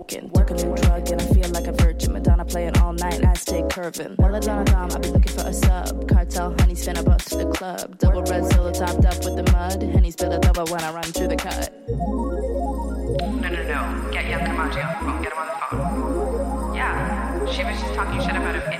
working. 0.03 0.29
Work 0.33 0.51
a 0.51 0.53
new 0.55 0.75
drug, 0.75 1.09
and 1.11 1.21
I 1.21 1.25
feel 1.25 1.49
like 1.49 1.67
a 1.67 1.71
virgin. 1.71 2.13
Madonna 2.13 2.45
playing 2.45 2.77
all 2.77 2.93
night, 2.93 3.23
I 3.25 3.33
stay 3.35 3.63
curving. 3.69 4.15
Well, 4.17 4.39
Donna 4.39 4.65
Dom, 4.65 4.91
I 4.91 4.97
be 4.97 5.07
looking 5.09 5.31
for 5.31 5.47
a 5.47 5.53
sub. 5.53 6.09
Cartel, 6.09 6.53
honey, 6.59 6.75
spin 6.75 6.97
a 6.97 7.03
bus 7.03 7.25
to 7.25 7.37
the 7.37 7.45
club. 7.51 7.97
Double 7.99 8.23
red 8.23 8.45
solo 8.51 8.71
topped 8.71 9.05
up 9.05 9.23
with 9.23 9.35
the 9.37 9.49
mud. 9.51 9.81
Henny 9.81 10.11
spill 10.11 10.33
a 10.33 10.39
double 10.39 10.65
when 10.65 10.83
I 10.83 10.91
run 10.93 11.03
through 11.03 11.29
the 11.29 11.37
cut. 11.37 11.73
No, 11.87 13.49
no, 13.49 13.63
no. 13.63 14.11
Get 14.11 14.27
Young 14.29 14.41
Kamachi 14.41 14.83
on 14.83 14.89
the 14.91 14.99
phone. 14.99 15.21
Get 15.23 15.31
him 15.31 15.39
on 15.39 15.47
the 15.47 15.53
phone. 15.69 16.75
Yeah. 16.75 17.45
She 17.51 17.63
was 17.63 17.79
just 17.79 17.93
talking 17.93 18.19
shit 18.21 18.35
about 18.35 18.55
him 18.55 18.72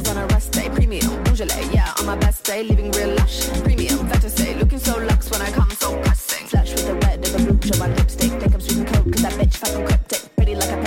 finish 0.00 0.16
on 0.16 0.22
a 0.22 0.26
rest 0.26 0.52
day. 0.52 0.68
Premium, 0.68 1.22
Beaujolais, 1.24 1.68
yeah, 1.72 1.92
on 1.98 2.06
my 2.06 2.16
best 2.16 2.44
day, 2.44 2.62
living 2.62 2.90
real 2.92 3.14
lush. 3.14 3.48
Premium, 3.62 4.06
better 4.08 4.28
say, 4.28 4.54
looking 4.54 4.78
so 4.78 4.98
luxe 4.98 5.30
when 5.30 5.42
I 5.42 5.50
come 5.50 5.70
so 5.72 6.00
pressing. 6.02 6.46
Flash 6.46 6.70
with 6.72 6.86
the 6.86 6.94
red 7.06 7.26
of 7.26 7.34
a 7.34 7.52
blue 7.52 7.70
show 7.70 7.78
my 7.78 7.88
lipstick. 7.94 8.32
Think 8.32 8.54
I'm 8.54 8.60
sweet 8.60 8.78
and 8.78 8.94
cold, 8.94 9.12
cause 9.12 9.22
that 9.22 9.32
bitch 9.32 9.56
fucking 9.56 9.86
cryptic. 9.86 10.36
Pretty 10.36 10.54
like 10.54 10.70
a 10.70 10.85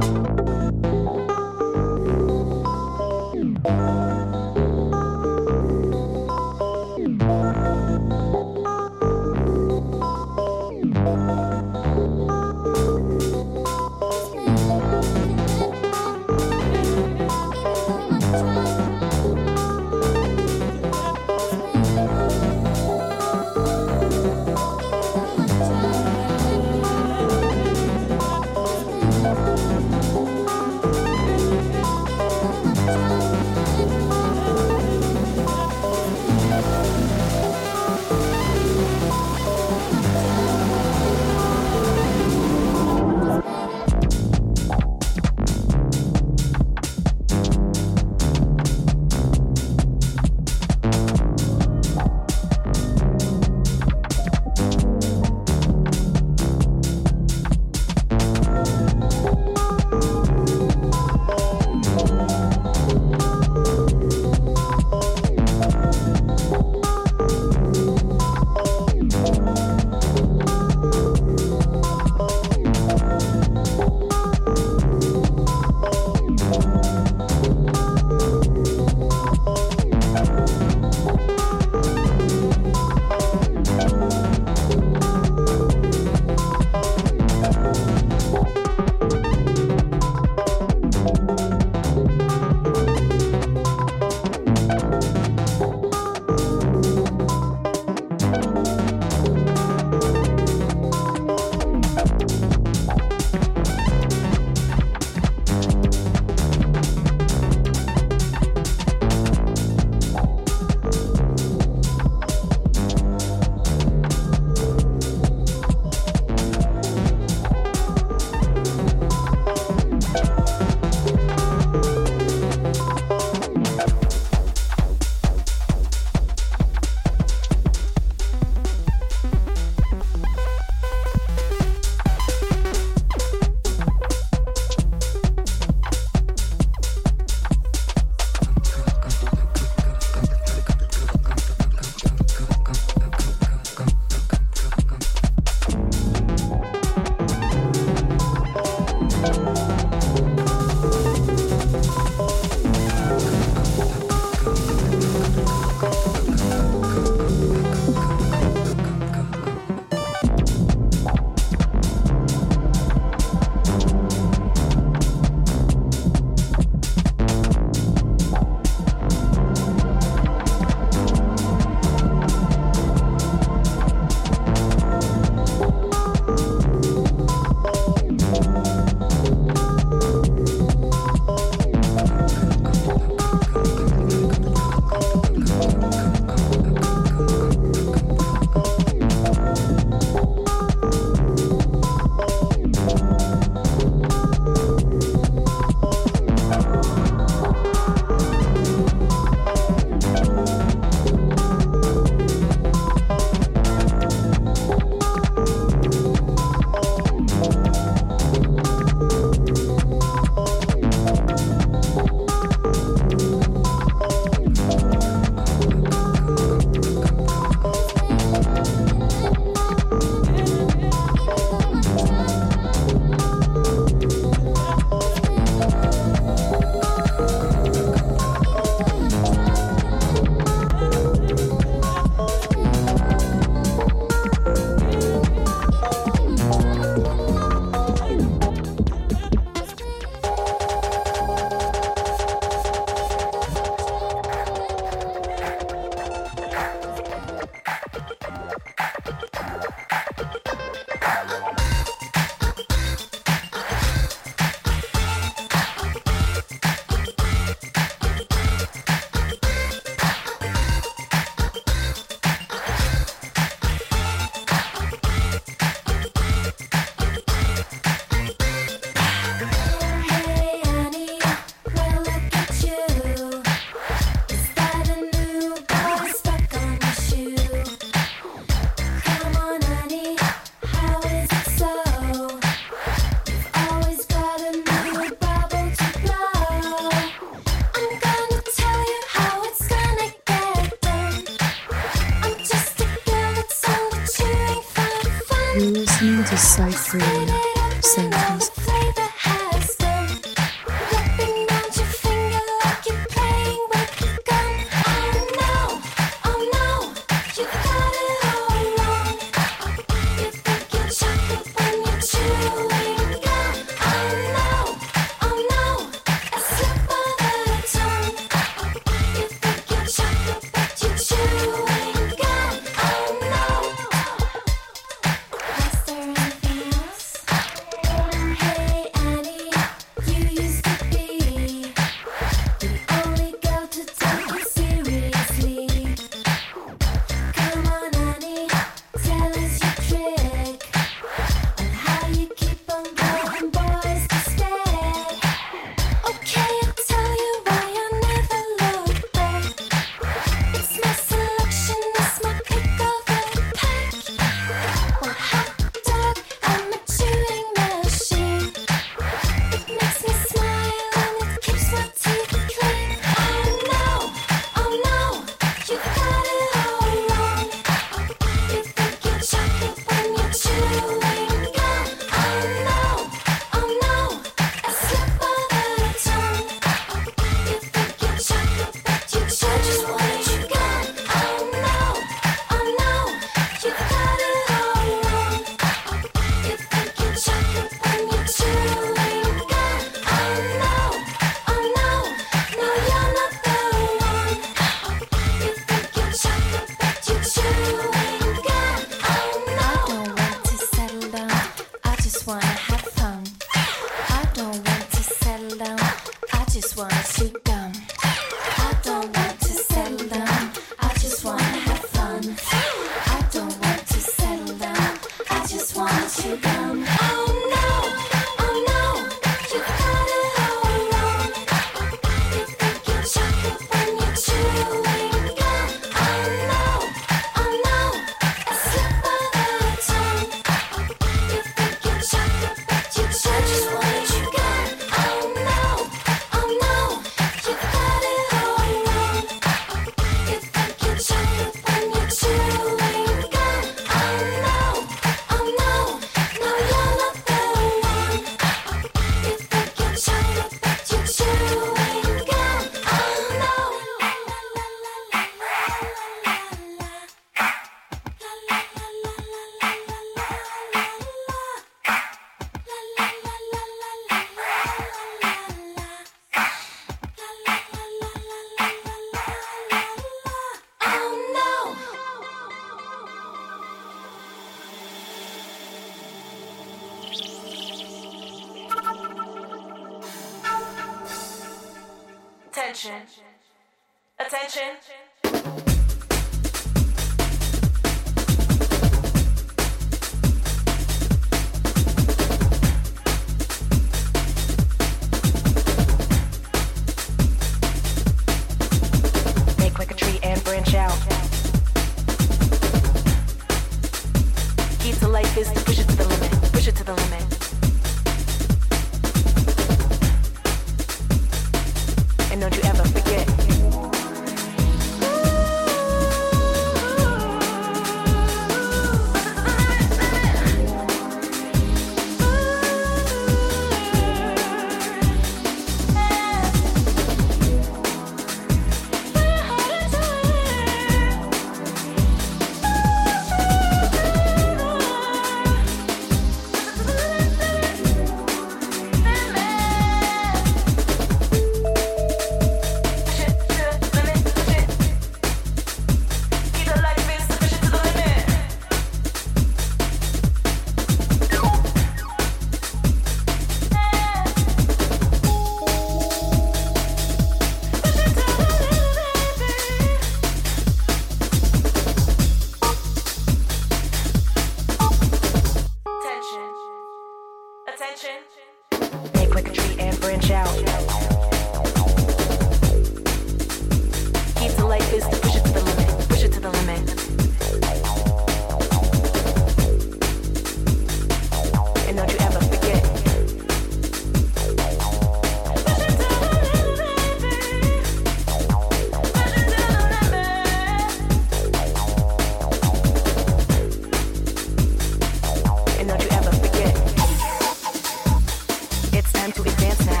to 599.32 599.42
advance 599.42 599.86
now. 599.86 600.00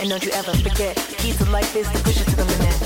And 0.00 0.08
don't 0.08 0.24
you 0.24 0.32
ever 0.32 0.52
forget, 0.56 0.96
key 1.18 1.32
to 1.32 1.44
life 1.50 1.76
is 1.76 1.88
to 1.88 1.98
push 2.02 2.20
it 2.20 2.24
to 2.30 2.36
the 2.36 2.44
limit. 2.44 2.79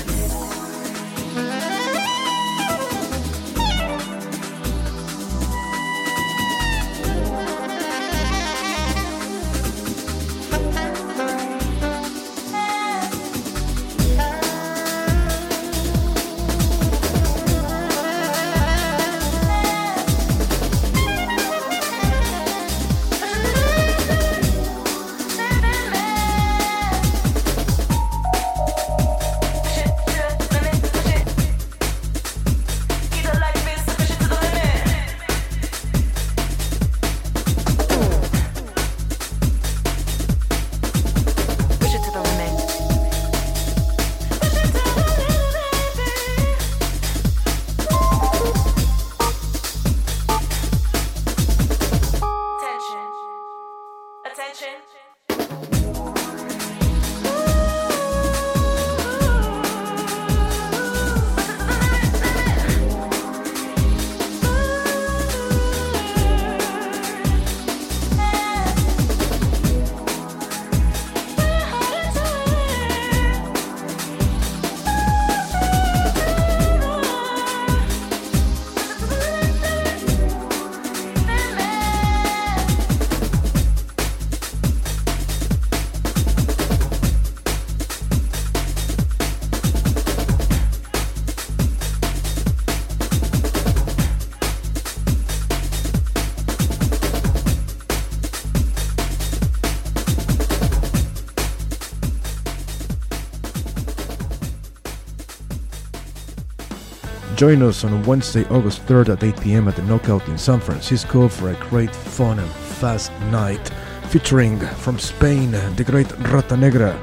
Join 107.45 107.61
us 107.61 107.83
on 107.83 108.01
Wednesday, 108.05 108.43
August 108.45 108.83
3rd 108.87 109.09
at 109.09 109.23
8 109.23 109.39
p.m. 109.39 109.67
at 109.67 109.75
the 109.75 109.83
Knockout 109.83 110.27
in 110.27 110.35
San 110.35 110.59
Francisco 110.59 111.27
for 111.27 111.51
a 111.51 111.69
great 111.69 111.95
fun 111.95 112.39
and 112.39 112.49
fast 112.49 113.11
night 113.29 113.69
featuring 114.09 114.59
from 114.59 114.97
Spain 114.97 115.51
the 115.51 115.83
great 115.83 116.11
Rata 116.31 116.57
Negra, 116.57 116.99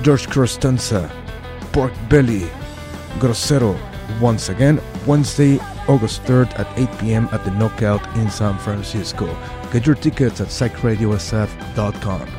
George 0.00 0.26
Costanza, 0.30 1.12
Pork 1.72 1.92
Belly, 2.08 2.48
Grosero. 3.18 3.78
Once 4.22 4.48
again, 4.48 4.80
Wednesday, 5.06 5.58
August 5.86 6.22
3rd 6.22 6.58
at 6.58 6.78
8 6.78 6.98
p.m. 6.98 7.28
at 7.30 7.44
the 7.44 7.50
Knockout 7.50 8.16
in 8.16 8.30
San 8.30 8.56
Francisco. 8.56 9.26
Get 9.70 9.84
your 9.84 9.96
tickets 9.96 10.40
at 10.40 10.48
psychradiosf.com. 10.48 12.37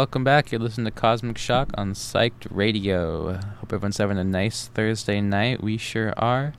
welcome 0.00 0.24
back. 0.24 0.50
You're 0.50 0.62
listening 0.62 0.86
to 0.86 0.90
Cosmic 0.90 1.36
Shock 1.36 1.72
on 1.74 1.92
Psyched 1.92 2.46
Radio. 2.50 3.34
Hope 3.34 3.70
everyone's 3.70 3.98
having 3.98 4.16
a 4.16 4.24
nice 4.24 4.68
Thursday 4.68 5.20
night. 5.20 5.62
We 5.62 5.76
sure 5.76 6.14
are. 6.16 6.54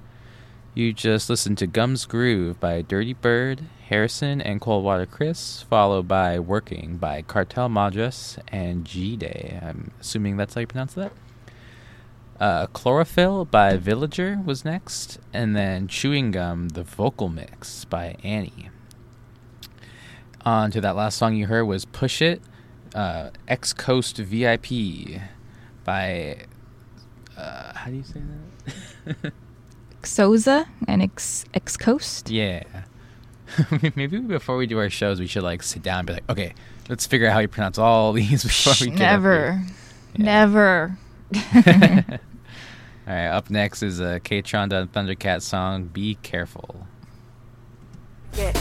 You 0.75 0.93
just 0.93 1.27
listened 1.27 1.57
to 1.57 1.65
Gums 1.65 2.05
Groove 2.05 2.59
by 2.59 2.83
Dirty 2.83 3.13
Bird, 3.13 3.63
Harrison, 3.87 4.41
and 4.41 4.61
Coldwater 4.61 5.07
Chris, 5.07 5.63
followed 5.63 6.07
by 6.07 6.37
Working 6.37 6.97
by 6.97 7.23
Cartel 7.23 7.67
Madras 7.67 8.37
and 8.49 8.85
G 8.85 9.17
Day. 9.17 9.59
I'm 9.59 9.89
assuming 9.99 10.37
that's 10.37 10.53
how 10.53 10.61
you 10.61 10.67
pronounce 10.67 10.93
that. 10.93 11.11
Uh, 12.39 12.67
Chlorophyll 12.67 13.45
by 13.45 13.75
Villager 13.75 14.39
was 14.45 14.63
next, 14.63 15.17
and 15.33 15.55
then 15.55 15.87
Chewing 15.87 16.29
Gum, 16.29 16.69
the 16.69 16.83
vocal 16.83 17.27
mix 17.27 17.85
by 17.85 18.17
Annie. 18.23 18.69
On 20.45 20.69
to 20.69 20.79
that 20.81 20.95
last 20.95 21.17
song 21.17 21.35
you 21.35 21.47
heard 21.47 21.65
was 21.65 21.85
Push 21.85 22.21
It, 22.21 22.43
uh, 22.95 23.29
X 23.47 23.73
Coast 23.73 24.17
VIP 24.17 25.19
by. 25.83 26.37
Uh, 27.37 27.73
how 27.73 27.89
do 27.89 27.95
you 27.97 28.03
say 28.03 28.21
that? 29.05 29.33
Xoza 30.03 30.67
and 30.87 31.01
X 31.01 31.45
X 31.53 31.77
Coast. 31.77 32.29
yeah. 32.29 32.63
Maybe 33.95 34.17
before 34.19 34.55
we 34.57 34.65
do 34.65 34.77
our 34.79 34.89
shows, 34.89 35.19
we 35.19 35.27
should 35.27 35.43
like 35.43 35.61
sit 35.61 35.81
down 35.83 35.99
and 35.99 36.07
be 36.07 36.13
like, 36.13 36.29
okay, 36.29 36.53
let's 36.89 37.05
figure 37.05 37.27
out 37.27 37.33
how 37.33 37.39
you 37.39 37.47
pronounce 37.49 37.77
all 37.77 38.13
these 38.13 38.43
before 38.43 38.73
we 38.79 38.87
get 38.91 38.95
up 38.95 38.99
Never, 39.21 39.51
here. 39.51 39.65
never. 40.17 40.97
All 43.07 43.13
right, 43.15 43.27
up 43.27 43.49
next 43.49 43.83
is 43.83 43.99
a 43.99 44.19
K-Tron 44.21 44.71
and 44.71 44.91
Thundercat 44.91 45.41
song, 45.41 45.85
Be 45.85 46.15
Careful. 46.21 46.87
Yeah, 48.37 48.53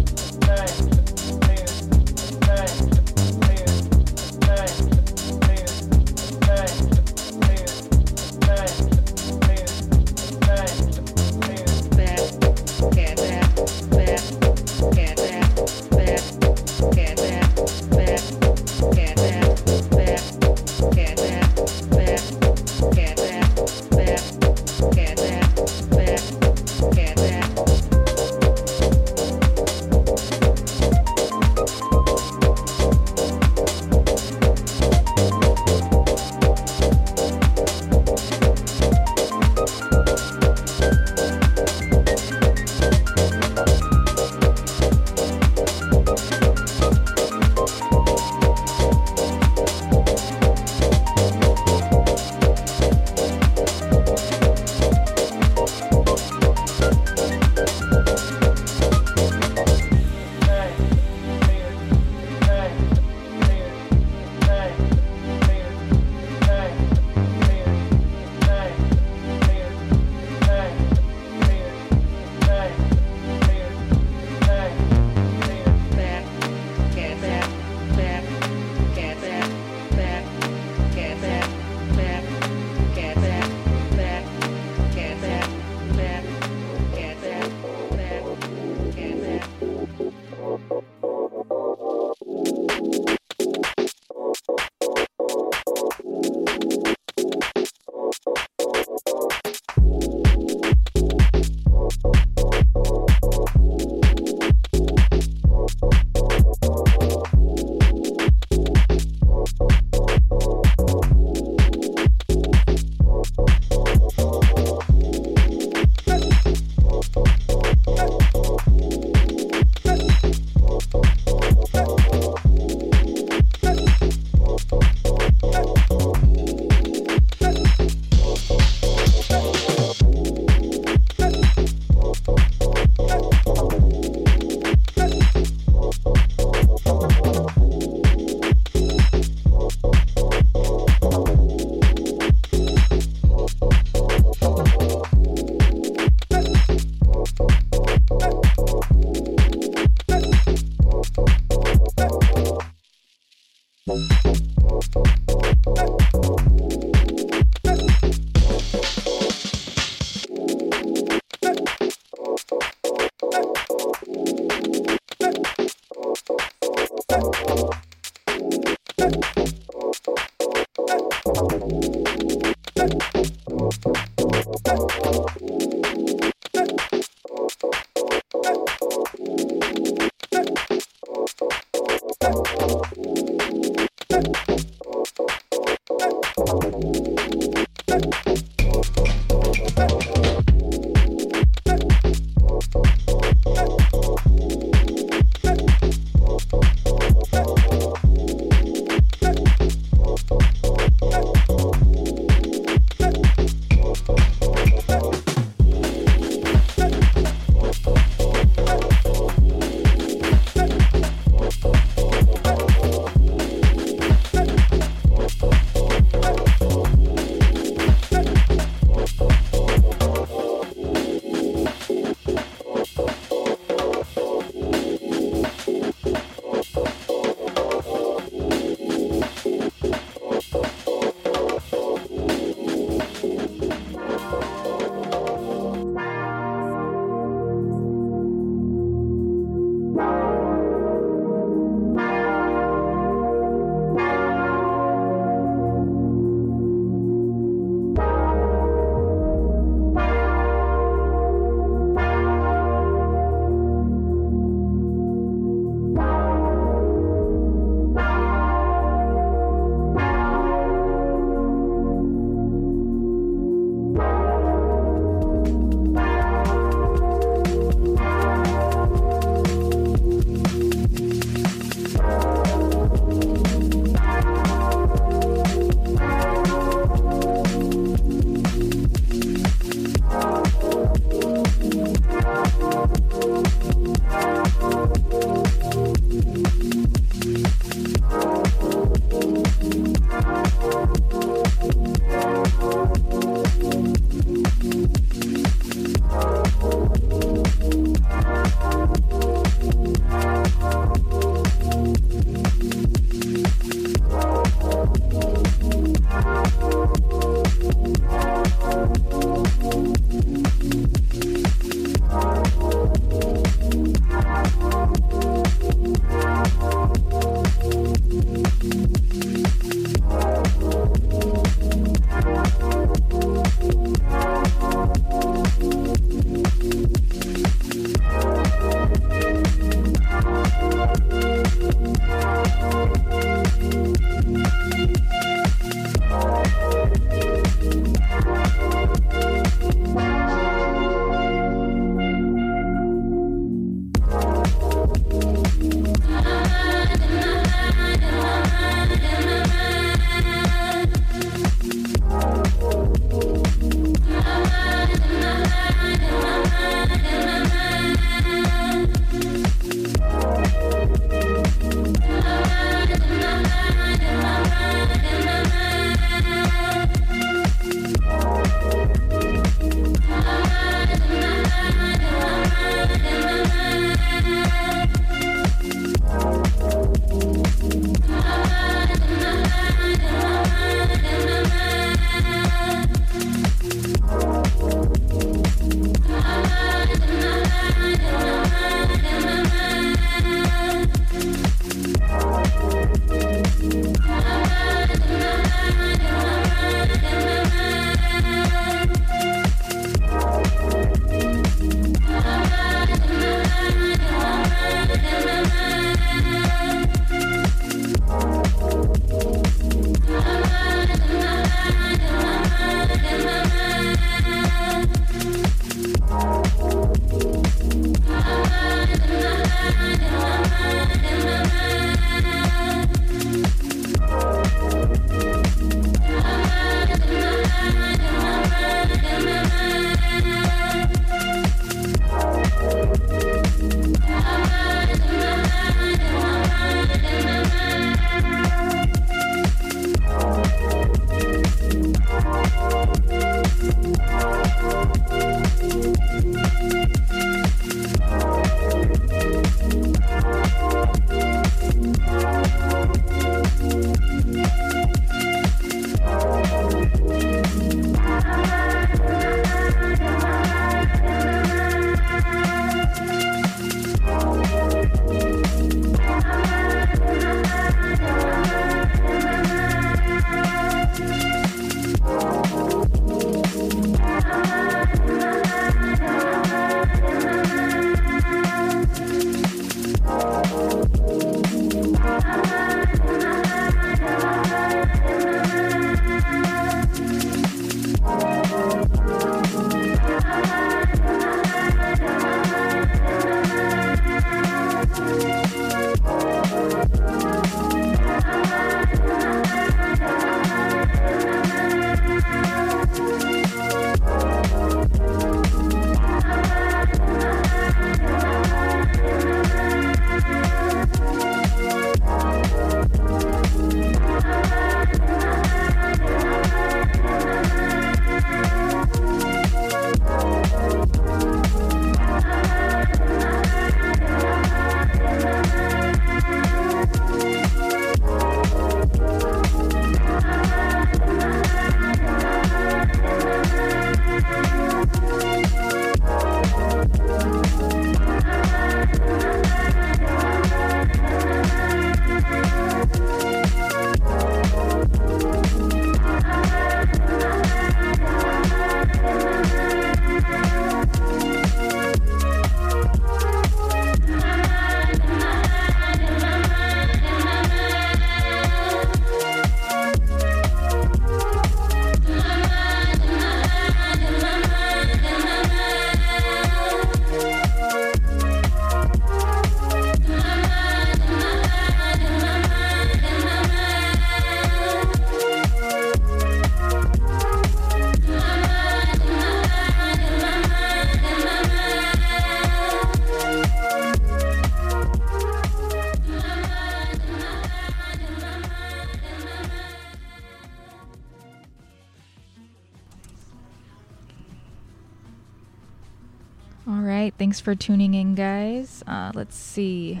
for 597.44 597.54
tuning 597.54 597.92
in, 597.92 598.14
guys. 598.14 598.82
Uh, 598.86 599.12
let's 599.14 599.36
see. 599.36 600.00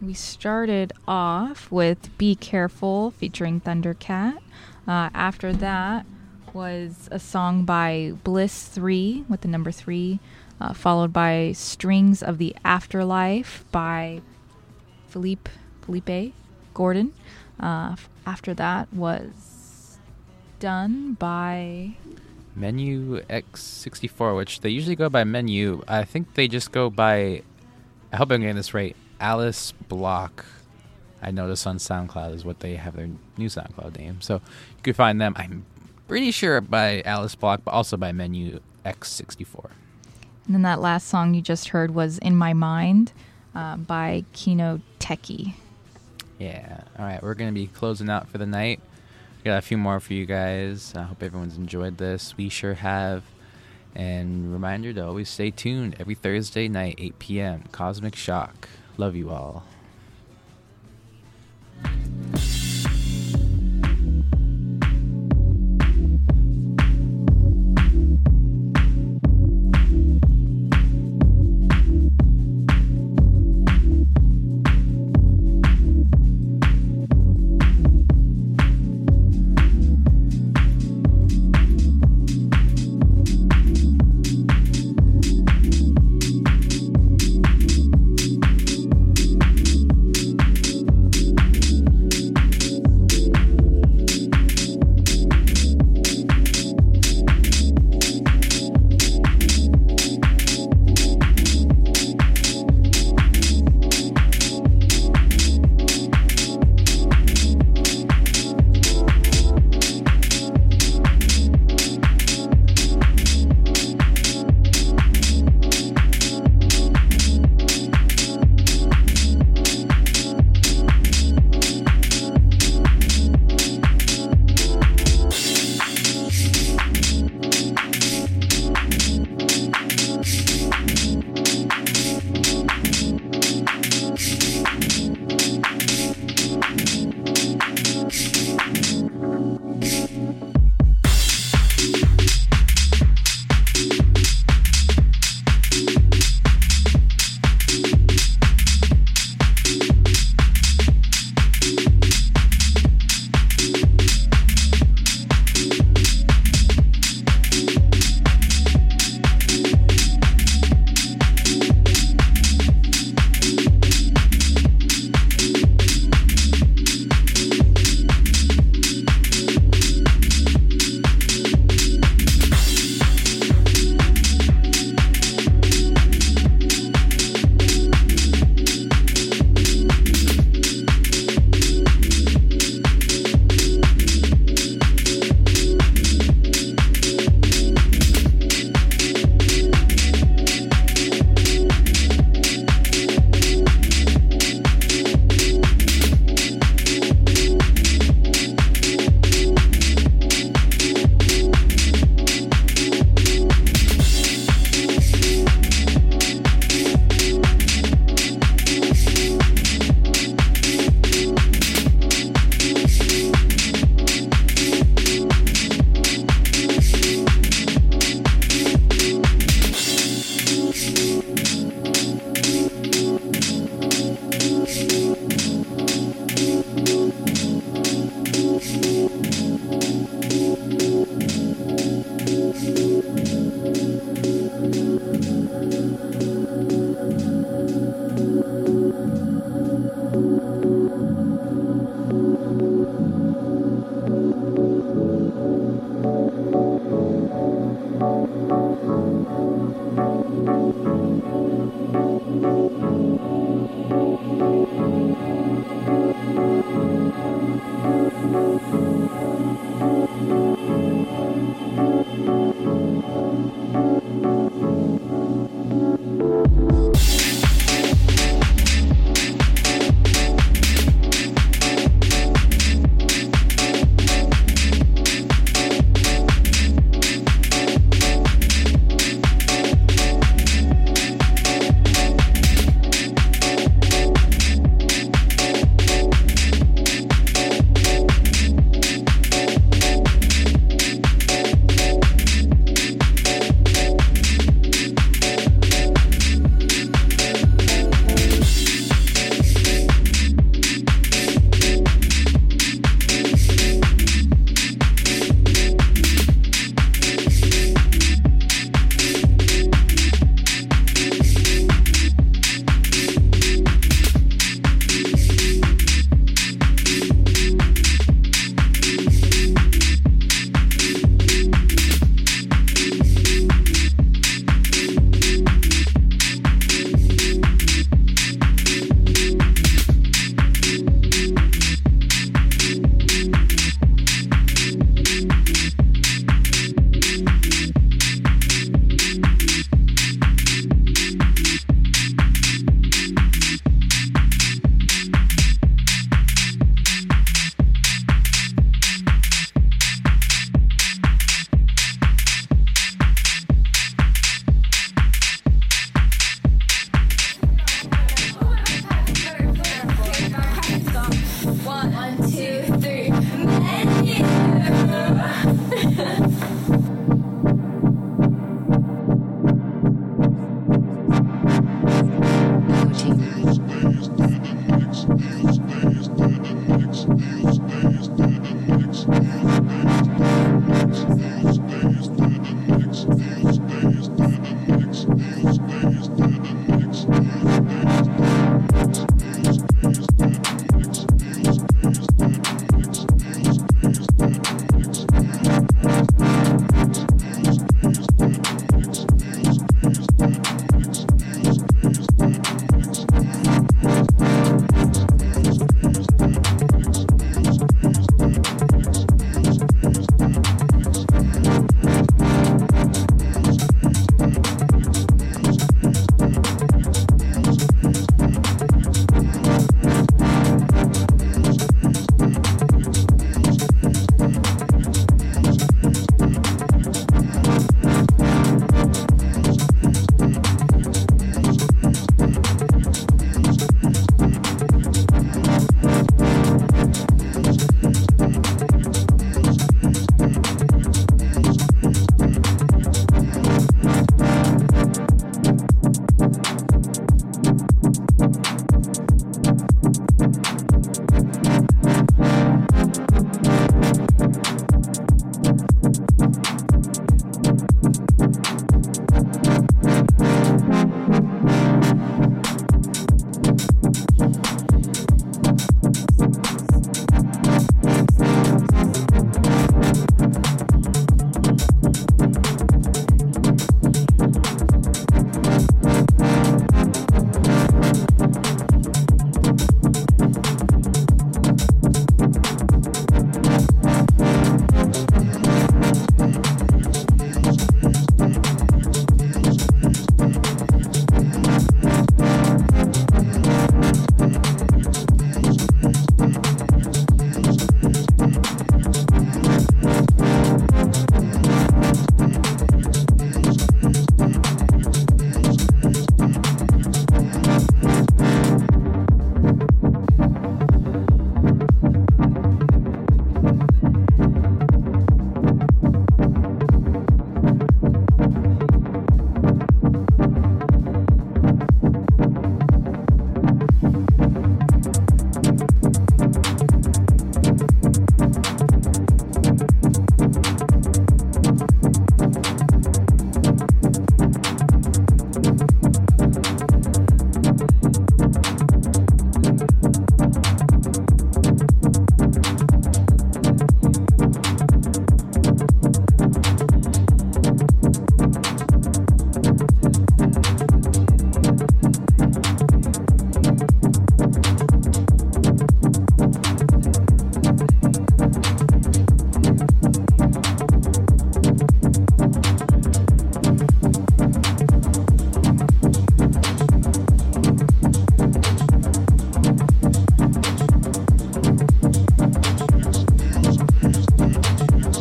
We 0.00 0.14
started 0.14 0.92
off 1.06 1.68
with 1.72 2.16
Be 2.16 2.36
Careful 2.36 3.10
featuring 3.10 3.60
Thundercat. 3.60 4.36
Uh, 4.86 5.10
after 5.12 5.52
that 5.52 6.06
was 6.54 7.08
a 7.10 7.18
song 7.18 7.64
by 7.64 8.12
Bliss 8.22 8.68
3 8.68 9.24
with 9.28 9.40
the 9.40 9.48
number 9.48 9.72
3, 9.72 10.20
uh, 10.60 10.72
followed 10.72 11.12
by 11.12 11.50
Strings 11.56 12.22
of 12.22 12.38
the 12.38 12.54
Afterlife 12.64 13.64
by 13.72 14.20
Philippe, 15.08 15.50
Felipe 15.82 16.32
Gordon. 16.72 17.12
Uh, 17.58 17.96
after 18.24 18.54
that 18.54 18.92
was 18.94 19.98
done 20.60 21.14
by 21.14 21.96
Menu 22.54 23.20
X64, 23.22 24.36
which 24.36 24.60
they 24.60 24.70
usually 24.70 24.96
go 24.96 25.08
by 25.08 25.24
Menu. 25.24 25.82
I 25.86 26.04
think 26.04 26.34
they 26.34 26.48
just 26.48 26.72
go 26.72 26.90
by. 26.90 27.42
I 28.12 28.16
hope 28.16 28.30
I'm 28.30 28.40
getting 28.40 28.56
this 28.56 28.74
right. 28.74 28.96
Alice 29.20 29.72
Block. 29.88 30.44
I 31.22 31.30
noticed 31.30 31.66
on 31.66 31.76
SoundCloud 31.76 32.34
is 32.34 32.44
what 32.44 32.60
they 32.60 32.76
have 32.76 32.96
their 32.96 33.08
new 33.36 33.48
SoundCloud 33.48 33.98
name. 33.98 34.20
So 34.20 34.34
you 34.34 34.82
can 34.82 34.94
find 34.94 35.20
them. 35.20 35.34
I'm 35.36 35.66
pretty 36.08 36.30
sure 36.30 36.60
by 36.60 37.02
Alice 37.02 37.34
Block, 37.34 37.60
but 37.64 37.72
also 37.72 37.96
by 37.96 38.12
Menu 38.12 38.60
X64. 38.84 39.70
And 40.46 40.54
then 40.54 40.62
that 40.62 40.80
last 40.80 41.08
song 41.08 41.34
you 41.34 41.42
just 41.42 41.68
heard 41.68 41.94
was 41.94 42.18
In 42.18 42.34
My 42.36 42.54
Mind 42.54 43.12
uh, 43.54 43.76
by 43.76 44.24
Kino 44.32 44.80
Teki. 44.98 45.54
Yeah. 46.38 46.80
All 46.98 47.04
right. 47.04 47.22
We're 47.22 47.34
going 47.34 47.54
to 47.54 47.60
be 47.60 47.66
closing 47.66 48.08
out 48.08 48.28
for 48.28 48.38
the 48.38 48.46
night 48.46 48.80
got 49.44 49.58
a 49.58 49.62
few 49.62 49.78
more 49.78 50.00
for 50.00 50.12
you 50.12 50.26
guys. 50.26 50.92
I 50.94 51.02
hope 51.02 51.22
everyone's 51.22 51.56
enjoyed 51.56 51.98
this. 51.98 52.36
We 52.36 52.48
sure 52.48 52.74
have. 52.74 53.24
And 53.94 54.52
reminder 54.52 54.92
to 54.92 55.06
always 55.06 55.28
stay 55.28 55.50
tuned 55.50 55.96
every 55.98 56.14
Thursday 56.14 56.68
night, 56.68 56.96
8 56.98 57.18
p.m. 57.18 57.64
Cosmic 57.72 58.14
Shock. 58.14 58.68
Love 58.96 59.16
you 59.16 59.30
all. 59.30 59.64